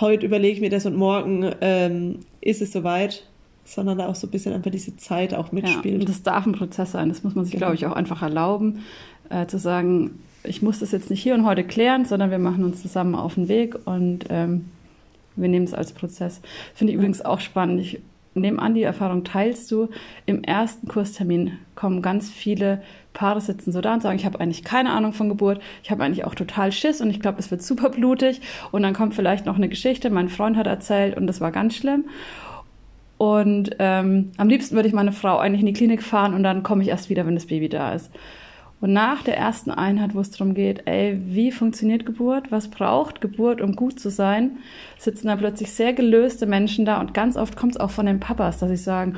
heute 0.00 0.26
überlege 0.26 0.54
ich 0.54 0.60
mir 0.60 0.70
das 0.70 0.86
und 0.86 0.96
morgen 0.96 1.50
ähm, 1.60 2.20
ist 2.40 2.62
es 2.62 2.72
soweit, 2.72 3.24
sondern 3.64 3.98
da 3.98 4.08
auch 4.08 4.14
so 4.14 4.26
ein 4.26 4.30
bisschen 4.30 4.54
einfach 4.54 4.70
diese 4.70 4.96
Zeit 4.96 5.34
auch 5.34 5.52
mitspielt. 5.52 6.00
Ja, 6.00 6.06
das 6.06 6.22
darf 6.22 6.46
ein 6.46 6.52
Prozess 6.52 6.92
sein. 6.92 7.08
Das 7.08 7.22
muss 7.22 7.34
man 7.34 7.44
sich, 7.44 7.52
genau. 7.52 7.66
glaube 7.66 7.74
ich, 7.74 7.86
auch 7.86 7.92
einfach 7.92 8.22
erlauben, 8.22 8.84
äh, 9.30 9.46
zu 9.46 9.58
sagen, 9.58 10.20
ich 10.44 10.62
muss 10.62 10.78
das 10.78 10.92
jetzt 10.92 11.10
nicht 11.10 11.22
hier 11.22 11.34
und 11.34 11.44
heute 11.44 11.64
klären, 11.64 12.04
sondern 12.04 12.30
wir 12.30 12.38
machen 12.38 12.64
uns 12.64 12.80
zusammen 12.80 13.14
auf 13.14 13.34
den 13.34 13.48
Weg 13.48 13.74
und 13.86 14.26
ähm, 14.30 14.66
wir 15.36 15.48
nehmen 15.48 15.64
es 15.64 15.74
als 15.74 15.92
Prozess. 15.92 16.40
Finde 16.74 16.92
ich 16.92 16.96
übrigens 16.96 17.22
auch 17.22 17.40
spannend. 17.40 17.80
Ich 17.80 18.00
nehme 18.40 18.60
an, 18.60 18.74
die 18.74 18.82
Erfahrung 18.82 19.24
teilst 19.24 19.70
du. 19.70 19.88
Im 20.26 20.42
ersten 20.42 20.88
Kurstermin 20.88 21.58
kommen 21.74 22.02
ganz 22.02 22.30
viele 22.30 22.82
Paare 23.12 23.40
sitzen 23.40 23.72
so 23.72 23.80
da 23.80 23.94
und 23.94 24.02
sagen, 24.02 24.16
ich 24.16 24.24
habe 24.24 24.40
eigentlich 24.40 24.62
keine 24.62 24.90
Ahnung 24.90 25.12
von 25.12 25.28
Geburt, 25.28 25.60
ich 25.82 25.90
habe 25.90 26.04
eigentlich 26.04 26.24
auch 26.24 26.36
total 26.36 26.70
Schiss 26.70 27.00
und 27.00 27.10
ich 27.10 27.20
glaube, 27.20 27.38
es 27.40 27.50
wird 27.50 27.62
super 27.62 27.90
blutig. 27.90 28.40
Und 28.70 28.82
dann 28.82 28.94
kommt 28.94 29.14
vielleicht 29.14 29.44
noch 29.44 29.56
eine 29.56 29.68
Geschichte, 29.68 30.10
mein 30.10 30.28
Freund 30.28 30.56
hat 30.56 30.66
erzählt 30.66 31.16
und 31.16 31.26
das 31.26 31.40
war 31.40 31.50
ganz 31.50 31.74
schlimm. 31.74 32.04
Und 33.18 33.70
ähm, 33.80 34.30
am 34.36 34.48
liebsten 34.48 34.76
würde 34.76 34.88
ich 34.88 34.94
meine 34.94 35.10
Frau 35.10 35.38
eigentlich 35.38 35.60
in 35.60 35.66
die 35.66 35.72
Klinik 35.72 36.04
fahren 36.04 36.34
und 36.34 36.44
dann 36.44 36.62
komme 36.62 36.82
ich 36.82 36.88
erst 36.88 37.10
wieder, 37.10 37.26
wenn 37.26 37.34
das 37.34 37.46
Baby 37.46 37.68
da 37.68 37.92
ist. 37.92 38.10
Und 38.80 38.92
nach 38.92 39.22
der 39.22 39.36
ersten 39.36 39.70
Einheit, 39.70 40.14
wo 40.14 40.20
es 40.20 40.30
darum 40.30 40.54
geht, 40.54 40.86
ey, 40.86 41.20
wie 41.26 41.50
funktioniert 41.50 42.06
Geburt? 42.06 42.52
Was 42.52 42.68
braucht 42.68 43.20
Geburt, 43.20 43.60
um 43.60 43.74
gut 43.74 43.98
zu 43.98 44.08
sein? 44.08 44.58
Sitzen 44.98 45.26
da 45.26 45.36
plötzlich 45.36 45.72
sehr 45.72 45.92
gelöste 45.92 46.46
Menschen 46.46 46.84
da 46.84 47.00
und 47.00 47.12
ganz 47.12 47.36
oft 47.36 47.56
kommt 47.56 47.74
es 47.74 47.80
auch 47.80 47.90
von 47.90 48.06
den 48.06 48.20
Papas, 48.20 48.58
dass 48.58 48.70
sie 48.70 48.76
sagen, 48.76 49.16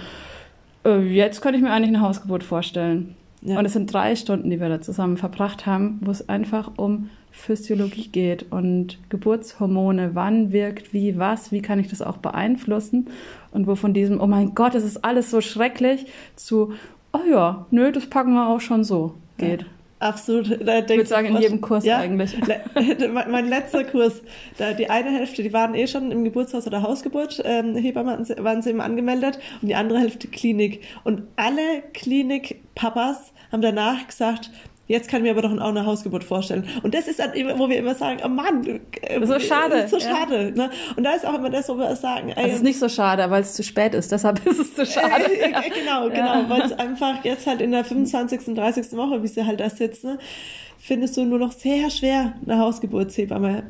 äh, 0.85 1.00
jetzt 1.00 1.43
könnte 1.43 1.59
ich 1.59 1.62
mir 1.62 1.71
eigentlich 1.71 1.95
eine 1.95 2.00
Hausgeburt 2.00 2.43
vorstellen. 2.43 3.17
Ja. 3.43 3.59
Und 3.59 3.64
es 3.64 3.73
sind 3.73 3.93
drei 3.93 4.17
Stunden, 4.17 4.50
die 4.50 4.61
wir 4.61 4.69
da 4.69 4.81
zusammen 4.81 5.17
verbracht 5.17 5.67
haben, 5.67 5.99
wo 6.02 6.11
es 6.11 6.29
einfach 6.29 6.73
um 6.76 7.11
Physiologie 7.33 8.09
geht 8.09 8.50
und 8.50 8.99
Geburtshormone, 9.09 10.11
wann 10.14 10.52
wirkt 10.52 10.93
wie, 10.93 11.17
was, 11.19 11.52
wie 11.52 11.62
kann 11.62 11.79
ich 11.79 11.88
das 11.88 12.02
auch 12.02 12.19
beeinflussen 12.19 13.09
und 13.52 13.67
wo 13.67 13.76
von 13.76 13.95
diesem, 13.95 14.21
oh 14.21 14.26
mein 14.26 14.55
Gott, 14.55 14.75
es 14.75 14.85
ist 14.85 15.05
alles 15.05 15.31
so 15.31 15.40
schrecklich, 15.40 16.07
zu, 16.37 16.73
oh 17.12 17.21
ja, 17.31 17.67
nö, 17.71 17.93
das 17.93 18.07
packen 18.07 18.33
wir 18.33 18.49
auch 18.49 18.61
schon 18.61 18.85
so, 18.85 19.14
geht. 19.41 19.63
Ja. 19.63 19.69
Absolut. 20.01 20.67
Da 20.67 20.79
ich 20.79 20.89
würde 20.89 21.05
sagen, 21.05 21.29
in 21.29 21.37
jedem 21.37 21.61
Kurs 21.61 21.85
ja, 21.85 21.99
eigentlich. 21.99 22.35
mein 23.13 23.49
letzter 23.49 23.85
Kurs, 23.85 24.23
da 24.57 24.73
die 24.73 24.89
eine 24.89 25.11
Hälfte, 25.11 25.43
die 25.43 25.53
waren 25.53 25.75
eh 25.75 25.87
schon 25.87 26.11
im 26.11 26.25
Geburtshaus 26.25 26.67
oder 26.67 26.83
Hausgeburt, 26.83 27.43
ähm, 27.45 27.77
Hebammen 27.77 28.27
waren 28.39 28.63
sie 28.63 28.71
eben 28.71 28.81
angemeldet 28.81 29.39
und 29.61 29.69
die 29.69 29.75
andere 29.75 29.99
Hälfte 29.99 30.27
Klinik. 30.27 30.83
Und 31.05 31.25
alle 31.37 31.83
Klinik-Papas 31.93 33.35
haben 33.53 33.61
danach 33.61 34.07
gesagt, 34.07 34.51
Jetzt 34.91 35.09
kann 35.09 35.21
ich 35.21 35.23
mir 35.23 35.39
aber 35.39 35.43
doch 35.43 35.57
auch 35.57 35.69
eine 35.69 35.87
Hausgeburt 35.87 36.25
vorstellen. 36.25 36.67
Und 36.83 36.95
das 36.95 37.07
ist 37.07 37.21
dann, 37.21 37.31
wo 37.57 37.69
wir 37.69 37.79
immer 37.79 37.95
sagen, 37.95 38.21
oh 38.25 38.29
Mann, 38.29 38.81
äh, 39.03 39.25
so 39.25 39.39
schade. 39.39 39.77
Ist 39.77 39.91
so 39.91 39.99
ja. 39.99 40.17
schade. 40.17 40.51
Ne? 40.51 40.69
Und 40.97 41.05
da 41.05 41.13
ist 41.13 41.25
auch 41.25 41.35
immer 41.35 41.49
das, 41.49 41.69
wo 41.69 41.79
wir 41.79 41.95
sagen, 41.95 42.31
ey, 42.31 42.49
Es 42.49 42.57
ist 42.57 42.65
nicht 42.65 42.81
so 42.81 42.89
schade, 42.89 43.31
weil 43.31 43.43
es 43.43 43.55
zu 43.55 43.63
spät 43.63 43.95
ist. 43.95 44.11
Deshalb 44.11 44.45
ist 44.47 44.59
es 44.59 44.75
zu 44.75 44.85
schade. 44.85 45.27
Äh, 45.27 45.51
äh, 45.51 45.71
genau, 45.71 46.09
genau. 46.09 46.43
Ja. 46.43 46.45
Weil 46.49 46.63
es 46.63 46.73
einfach 46.73 47.25
jetzt 47.25 47.47
halt 47.47 47.61
in 47.61 47.71
der 47.71 47.85
25., 47.85 48.57
30. 48.57 48.97
Woche, 48.97 49.23
wie 49.23 49.29
sie 49.29 49.47
halt 49.47 49.61
da 49.61 49.71
sitzen, 49.71 50.19
findest 50.77 51.17
du 51.17 51.25
nur 51.25 51.39
noch 51.39 51.53
sehr 51.53 51.89
schwer 51.91 52.35
eine 52.45 52.59
Hausgeburtshebamme 52.59 53.63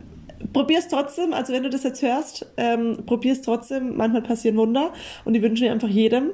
probier's 0.54 0.88
trotzdem, 0.88 1.34
also 1.34 1.52
wenn 1.52 1.62
du 1.62 1.68
das 1.68 1.82
jetzt 1.82 2.00
hörst, 2.00 2.46
ähm, 2.56 3.00
probier's 3.04 3.42
trotzdem, 3.42 3.94
manchmal 3.98 4.22
passieren 4.22 4.56
Wunder 4.56 4.94
und 5.26 5.34
die 5.34 5.42
wünsche 5.42 5.66
ich 5.66 5.70
einfach 5.70 5.90
jedem. 5.90 6.30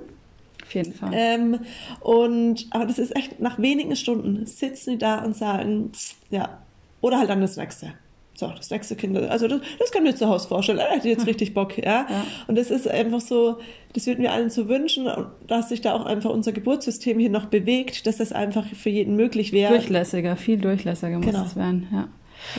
Auf 0.67 0.75
jeden 0.75 0.93
Fall. 0.93 1.11
Ähm, 1.15 1.61
und, 2.01 2.67
aber 2.71 2.87
das 2.87 2.99
ist 2.99 3.15
echt, 3.15 3.41
nach 3.41 3.59
wenigen 3.59 3.95
Stunden 3.95 4.47
sitzen 4.47 4.93
die 4.93 4.99
da 4.99 5.23
und 5.23 5.37
sagen, 5.37 5.93
ja, 6.31 6.59
oder 7.01 7.19
halt 7.19 7.31
dann 7.31 7.41
das 7.41 7.57
nächste. 7.57 7.93
So, 8.35 8.53
das 8.55 8.71
nächste 8.71 8.97
Kind, 8.97 9.17
also 9.17 9.49
das, 9.49 9.61
das 9.79 9.91
kann 9.91 10.05
ich 10.05 10.13
mir 10.13 10.17
zu 10.17 10.29
Hause 10.29 10.49
vorstellen, 10.49 10.79
er 10.79 10.91
hätte 10.91 11.09
jetzt 11.09 11.27
richtig 11.27 11.55
Bock, 11.55 11.79
ja? 11.79 12.07
ja. 12.09 12.27
Und 12.49 12.59
das 12.59 12.71
ist 12.71 12.87
einfach 12.87 13.21
so, 13.21 13.59
das 13.95 14.07
würden 14.07 14.23
wir 14.23 14.33
allen 14.33 14.51
so 14.51 14.69
wünschen, 14.69 15.09
dass 15.47 15.71
sich 15.71 15.81
da 15.81 15.95
auch 15.95 16.05
einfach 16.05 16.31
unser 16.31 16.53
Geburtssystem 16.53 17.19
hier 17.19 17.31
noch 17.31 17.47
bewegt, 17.47 18.07
dass 18.07 18.19
das 18.19 18.33
einfach 18.33 18.67
für 18.67 18.91
jeden 18.91 19.17
möglich 19.17 19.53
wäre. 19.53 19.73
Durchlässiger, 19.73 20.37
viel 20.37 20.59
durchlässiger 20.59 21.17
muss 21.17 21.27
genau. 21.27 21.45
es 21.45 21.57
werden, 21.57 21.89
ja. 21.91 22.09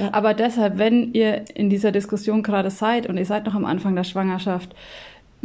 ja. 0.01 0.13
Aber 0.13 0.33
deshalb, 0.33 0.79
wenn 0.79 1.13
ihr 1.13 1.45
in 1.53 1.69
dieser 1.69 1.91
Diskussion 1.91 2.41
gerade 2.41 2.71
seid 2.71 3.07
und 3.07 3.17
ihr 3.17 3.25
seid 3.25 3.45
noch 3.45 3.53
am 3.53 3.65
Anfang 3.65 3.95
der 3.95 4.03
Schwangerschaft, 4.03 4.73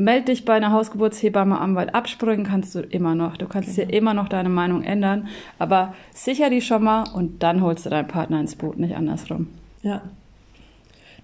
meld 0.02 0.28
dich 0.28 0.44
bei 0.44 0.54
einer 0.54 0.72
Hausgeburtshebamme 0.72 1.58
an, 1.58 1.74
weil 1.74 1.90
abspringen 1.90 2.46
kannst 2.46 2.74
du 2.74 2.80
immer 2.80 3.14
noch. 3.14 3.36
Du 3.36 3.46
kannst 3.46 3.76
genau. 3.76 3.88
dir 3.88 3.96
immer 3.96 4.14
noch 4.14 4.28
deine 4.28 4.48
Meinung 4.48 4.82
ändern, 4.82 5.28
aber 5.58 5.94
sicher 6.12 6.50
die 6.50 6.60
schon 6.60 6.82
mal 6.82 7.04
und 7.12 7.42
dann 7.42 7.62
holst 7.62 7.86
du 7.86 7.90
deinen 7.90 8.08
Partner 8.08 8.40
ins 8.40 8.56
Boot, 8.56 8.78
nicht 8.78 8.96
andersrum. 8.96 9.48
Ja, 9.82 10.02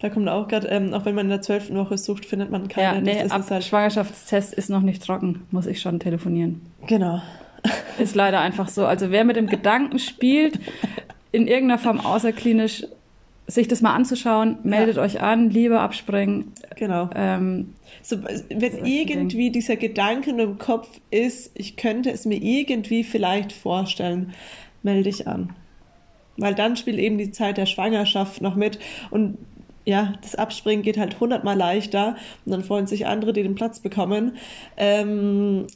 da 0.01 0.11
kommt 0.11 0.29
auch 0.29 0.47
gerade, 0.47 0.69
ähm, 0.69 0.95
auch 0.95 1.05
wenn 1.05 1.15
man 1.15 1.27
in 1.27 1.31
der 1.31 1.43
zwölften 1.43 1.77
Woche 1.77 1.99
sucht, 1.99 2.25
findet 2.25 2.51
man 2.51 2.69
keine. 2.69 2.99
Ja, 2.99 3.01
nee, 3.01 3.31
ab 3.31 3.43
halt 3.51 3.65
Schwangerschaftstest 3.65 4.55
ist 4.55 4.71
noch 4.71 4.83
nicht 4.83 5.03
trocken, 5.03 5.47
muss 5.51 5.67
ich 5.67 5.81
schon 5.81 5.99
telefonieren. 5.99 6.61
Genau. 6.87 7.21
Ist 7.99 8.15
leider 8.15 8.41
einfach 8.41 8.69
so. 8.69 8.87
Also 8.87 9.11
wer 9.11 9.25
mit 9.25 9.35
dem 9.35 9.49
Gedanken 9.49 9.99
spielt, 9.99 10.61
in 11.33 11.49
irgendeiner 11.49 11.79
Form 11.79 11.99
außerklinisch 11.99 12.87
sich 13.49 13.67
das 13.67 13.81
mal 13.81 13.95
anzuschauen, 13.95 14.59
meldet 14.63 14.97
ja. 14.97 15.03
euch 15.03 15.23
an, 15.23 15.49
lieber 15.49 15.81
abspringen. 15.81 16.53
Genau. 16.77 17.09
Ähm, 17.15 17.75
so, 18.03 18.23
wenn 18.23 18.85
irgendwie 18.85 19.51
dieser 19.51 19.77
Gedanke 19.77 20.31
im 20.31 20.59
Kopf 20.59 20.89
ist, 21.11 21.51
ich 21.55 21.77
könnte 21.77 22.11
es 22.11 22.27
mir 22.27 22.41
irgendwie 22.41 23.03
vielleicht 23.03 23.53
vorstellen, 23.53 24.35
melde 24.83 25.05
dich 25.05 25.27
an. 25.27 25.55
Weil 26.37 26.55
dann 26.55 26.77
spielt 26.77 26.99
eben 26.99 27.17
die 27.17 27.33
Zeit 27.33 27.57
der 27.57 27.67
Schwangerschaft 27.67 28.43
noch 28.43 28.55
mit. 28.55 28.79
Und 29.11 29.39
ja, 29.87 30.13
das 30.21 30.35
Abspringen 30.35 30.83
geht 30.83 30.99
halt 30.99 31.19
hundertmal 31.19 31.57
leichter 31.57 32.17
und 32.45 32.53
dann 32.53 32.63
freuen 32.63 32.87
sich 32.87 33.07
andere, 33.07 33.33
die 33.33 33.43
den 33.43 33.55
Platz 33.55 33.81
bekommen. 33.81 34.37
Ähm, 34.77 35.67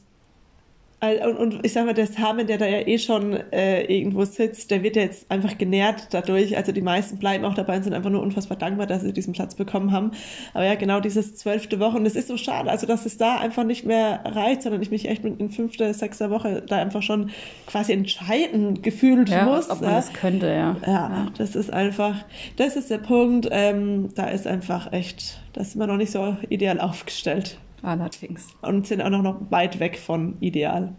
und, 1.02 1.37
und, 1.37 1.66
ich 1.66 1.73
sag 1.73 1.85
mal, 1.85 1.94
der 1.94 2.06
Samen, 2.06 2.47
der 2.47 2.59
da 2.59 2.66
ja 2.66 2.87
eh 2.87 2.97
schon 2.97 3.32
äh, 3.50 3.82
irgendwo 3.92 4.25
sitzt, 4.25 4.71
der 4.71 4.85
wird 4.85 4.94
ja 4.94 5.02
jetzt 5.02 5.28
einfach 5.28 5.59
genährt 5.59 6.06
dadurch. 6.12 6.56
Also 6.56 6.71
die 6.71 6.80
meisten 6.80 7.18
bleiben 7.18 7.44
auch 7.44 7.54
dabei 7.54 7.76
und 7.76 7.82
sind 7.82 7.92
einfach 7.92 8.11
nur 8.11 8.23
unfassbar 8.23 8.56
dankbar, 8.56 8.87
dass 8.87 9.02
sie 9.02 9.12
diesen 9.12 9.32
Platz 9.32 9.56
bekommen 9.56 9.90
haben. 9.90 10.12
Aber 10.54 10.64
ja, 10.64 10.76
genau 10.76 11.00
dieses 11.00 11.35
zwölfte 11.35 11.80
Woche. 11.80 11.97
Und 11.97 12.06
es 12.06 12.14
ist 12.14 12.28
so 12.28 12.37
schade, 12.37 12.71
also 12.71 12.87
dass 12.87 13.04
es 13.04 13.16
da 13.16 13.38
einfach 13.38 13.64
nicht 13.64 13.85
mehr 13.85 14.21
reicht, 14.25 14.62
sondern 14.62 14.80
ich 14.80 14.92
mich 14.92 15.09
echt 15.09 15.25
in 15.25 15.50
fünfter, 15.50 15.92
sechster 15.92 16.30
Woche 16.30 16.62
da 16.64 16.76
einfach 16.76 17.02
schon 17.02 17.30
quasi 17.66 17.92
entscheiden 17.92 18.82
gefühlt 18.82 19.28
ja, 19.28 19.44
muss. 19.44 19.71
Ob 19.71 19.80
man 19.80 19.90
ja. 19.90 19.97
das 19.97 20.12
könnte, 20.12 20.47
ja. 20.47 20.76
ja. 20.87 20.92
ja. 20.92 21.26
das 21.37 21.56
ist 21.56 21.73
einfach, 21.73 22.14
das 22.56 22.76
ist 22.76 22.90
der 22.90 22.99
Punkt. 22.99 23.49
Ähm, 23.50 24.11
da 24.14 24.28
ist 24.28 24.47
einfach 24.47 24.92
echt, 24.92 25.40
da 25.52 25.62
ist 25.62 25.75
man 25.75 25.88
noch 25.88 25.97
nicht 25.97 26.12
so 26.12 26.37
ideal 26.49 26.78
aufgestellt. 26.78 27.59
Allerdings. 27.83 28.49
Und 28.62 28.87
sind 28.87 29.03
auch 29.03 29.11
noch 29.11 29.51
weit 29.51 29.81
weg 29.81 29.99
von 29.99 30.37
ideal. 30.41 30.93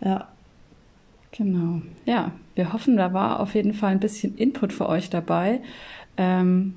Ja. 0.00 0.28
Genau. 1.32 1.82
Ja, 2.04 2.32
wir 2.56 2.72
hoffen, 2.72 2.96
da 2.96 3.12
war 3.12 3.40
auf 3.40 3.54
jeden 3.54 3.72
Fall 3.72 3.92
ein 3.92 4.00
bisschen 4.00 4.36
Input 4.36 4.72
für 4.72 4.88
euch 4.88 5.10
dabei. 5.10 5.60
Ähm, 6.16 6.74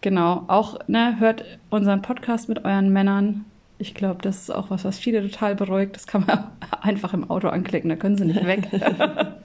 genau, 0.00 0.44
auch 0.46 0.78
ne, 0.86 1.18
hört 1.18 1.44
unseren 1.70 2.02
Podcast 2.02 2.48
mit 2.48 2.64
euren 2.64 2.92
Männern. 2.92 3.44
Ich 3.78 3.94
glaube, 3.94 4.22
das 4.22 4.42
ist 4.42 4.50
auch 4.50 4.70
was, 4.70 4.84
was 4.84 4.98
viele 4.98 5.22
total 5.28 5.56
beruhigt. 5.56 5.96
Das 5.96 6.06
kann 6.06 6.24
man 6.26 6.50
einfach 6.80 7.14
im 7.14 7.28
Auto 7.28 7.48
anklicken, 7.48 7.90
da 7.90 7.96
können 7.96 8.16
sie 8.16 8.24
nicht 8.24 8.46
weg. 8.46 8.68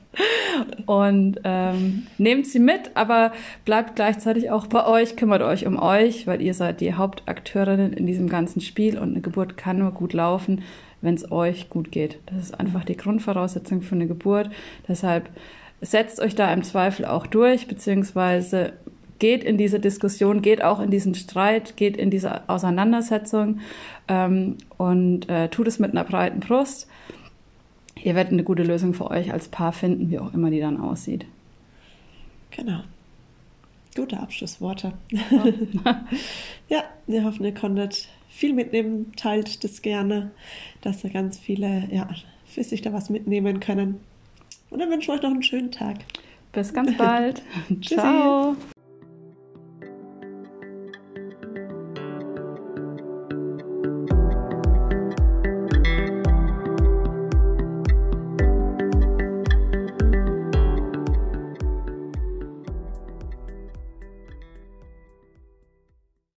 und 0.86 1.40
ähm, 1.44 2.08
nehmt 2.18 2.48
sie 2.48 2.60
mit, 2.60 2.92
aber 2.96 3.32
bleibt 3.66 3.96
gleichzeitig 3.96 4.50
auch 4.52 4.68
bei 4.68 4.86
euch, 4.86 5.16
kümmert 5.16 5.42
euch 5.42 5.66
um 5.66 5.80
euch, 5.80 6.28
weil 6.28 6.42
ihr 6.42 6.54
seid 6.54 6.82
die 6.82 6.94
Hauptakteurinnen 6.94 7.94
in 7.94 8.06
diesem 8.06 8.30
ganzen 8.30 8.62
Spiel 8.62 8.98
und 8.98 9.12
eine 9.12 9.22
Geburt 9.22 9.58
kann 9.58 9.80
nur 9.80 9.92
gut 9.92 10.14
laufen, 10.14 10.64
wenn 11.02 11.16
es 11.16 11.32
euch 11.32 11.70
gut 11.70 11.92
geht. 11.92 12.20
Das 12.28 12.38
ist 12.38 12.60
einfach 12.60 12.84
die 12.84 12.98
Grundvoraussetzung 12.98 13.82
für 13.82 13.96
eine 13.96 14.08
Geburt. 14.08 14.50
Deshalb 14.88 15.30
setzt 15.82 16.20
euch 16.20 16.36
da 16.36 16.54
im 16.54 16.64
Zweifel 16.64 17.06
auch 17.06 17.28
durch, 17.28 17.68
beziehungsweise 17.68 18.74
geht 19.20 19.44
in 19.44 19.58
diese 19.58 19.80
Diskussion, 19.80 20.42
geht 20.42 20.64
auch 20.64 20.80
in 20.80 20.90
diesen 20.90 21.14
Streit, 21.14 21.78
geht 21.78 21.96
in 21.96 22.10
diese 22.10 22.50
Auseinandersetzung 22.50 23.60
ähm, 24.08 24.58
und 24.78 25.30
äh, 25.30 25.48
tut 25.50 25.68
es 25.68 25.80
mit 25.80 25.92
einer 25.92 26.04
breiten 26.04 26.40
Brust 26.40 26.88
ihr 28.04 28.16
werdet 28.16 28.34
eine 28.34 28.44
gute 28.44 28.64
Lösung 28.64 28.94
für 28.94 29.10
euch 29.10 29.32
als 29.32 29.48
Paar 29.48 29.72
finden, 29.72 30.10
wie 30.10 30.20
auch 30.20 30.34
immer 30.34 30.50
die 30.50 30.60
dann 30.60 30.80
aussieht. 30.80 31.26
Genau. 32.52 32.82
Gute 33.96 34.20
Abschlussworte. 34.20 34.94
ja, 36.70 36.84
wir 37.08 37.24
hoffen, 37.24 37.44
ihr 37.44 37.54
konntet 37.54 38.08
viel 38.30 38.54
mitnehmen. 38.54 39.12
Teilt 39.18 39.64
das 39.64 39.82
gerne, 39.82 40.32
dass 40.82 41.02
da 41.02 41.10
ganz 41.10 41.38
viele 41.38 41.88
ja, 41.92 42.08
für 42.46 42.64
sich 42.64 42.82
da 42.82 42.94
was 42.94 43.10
mitnehmen 43.10 43.60
können. 43.60 44.00
Und 44.70 44.80
dann 44.80 44.90
wünschen 44.90 45.10
wir 45.10 45.16
euch 45.16 45.22
noch 45.22 45.32
einen 45.32 45.44
schönen 45.44 45.72
Tag. 45.72 45.98
Bis 46.54 46.74
ganz 46.74 46.96
bald. 46.98 47.42
Ciao. 47.82 48.56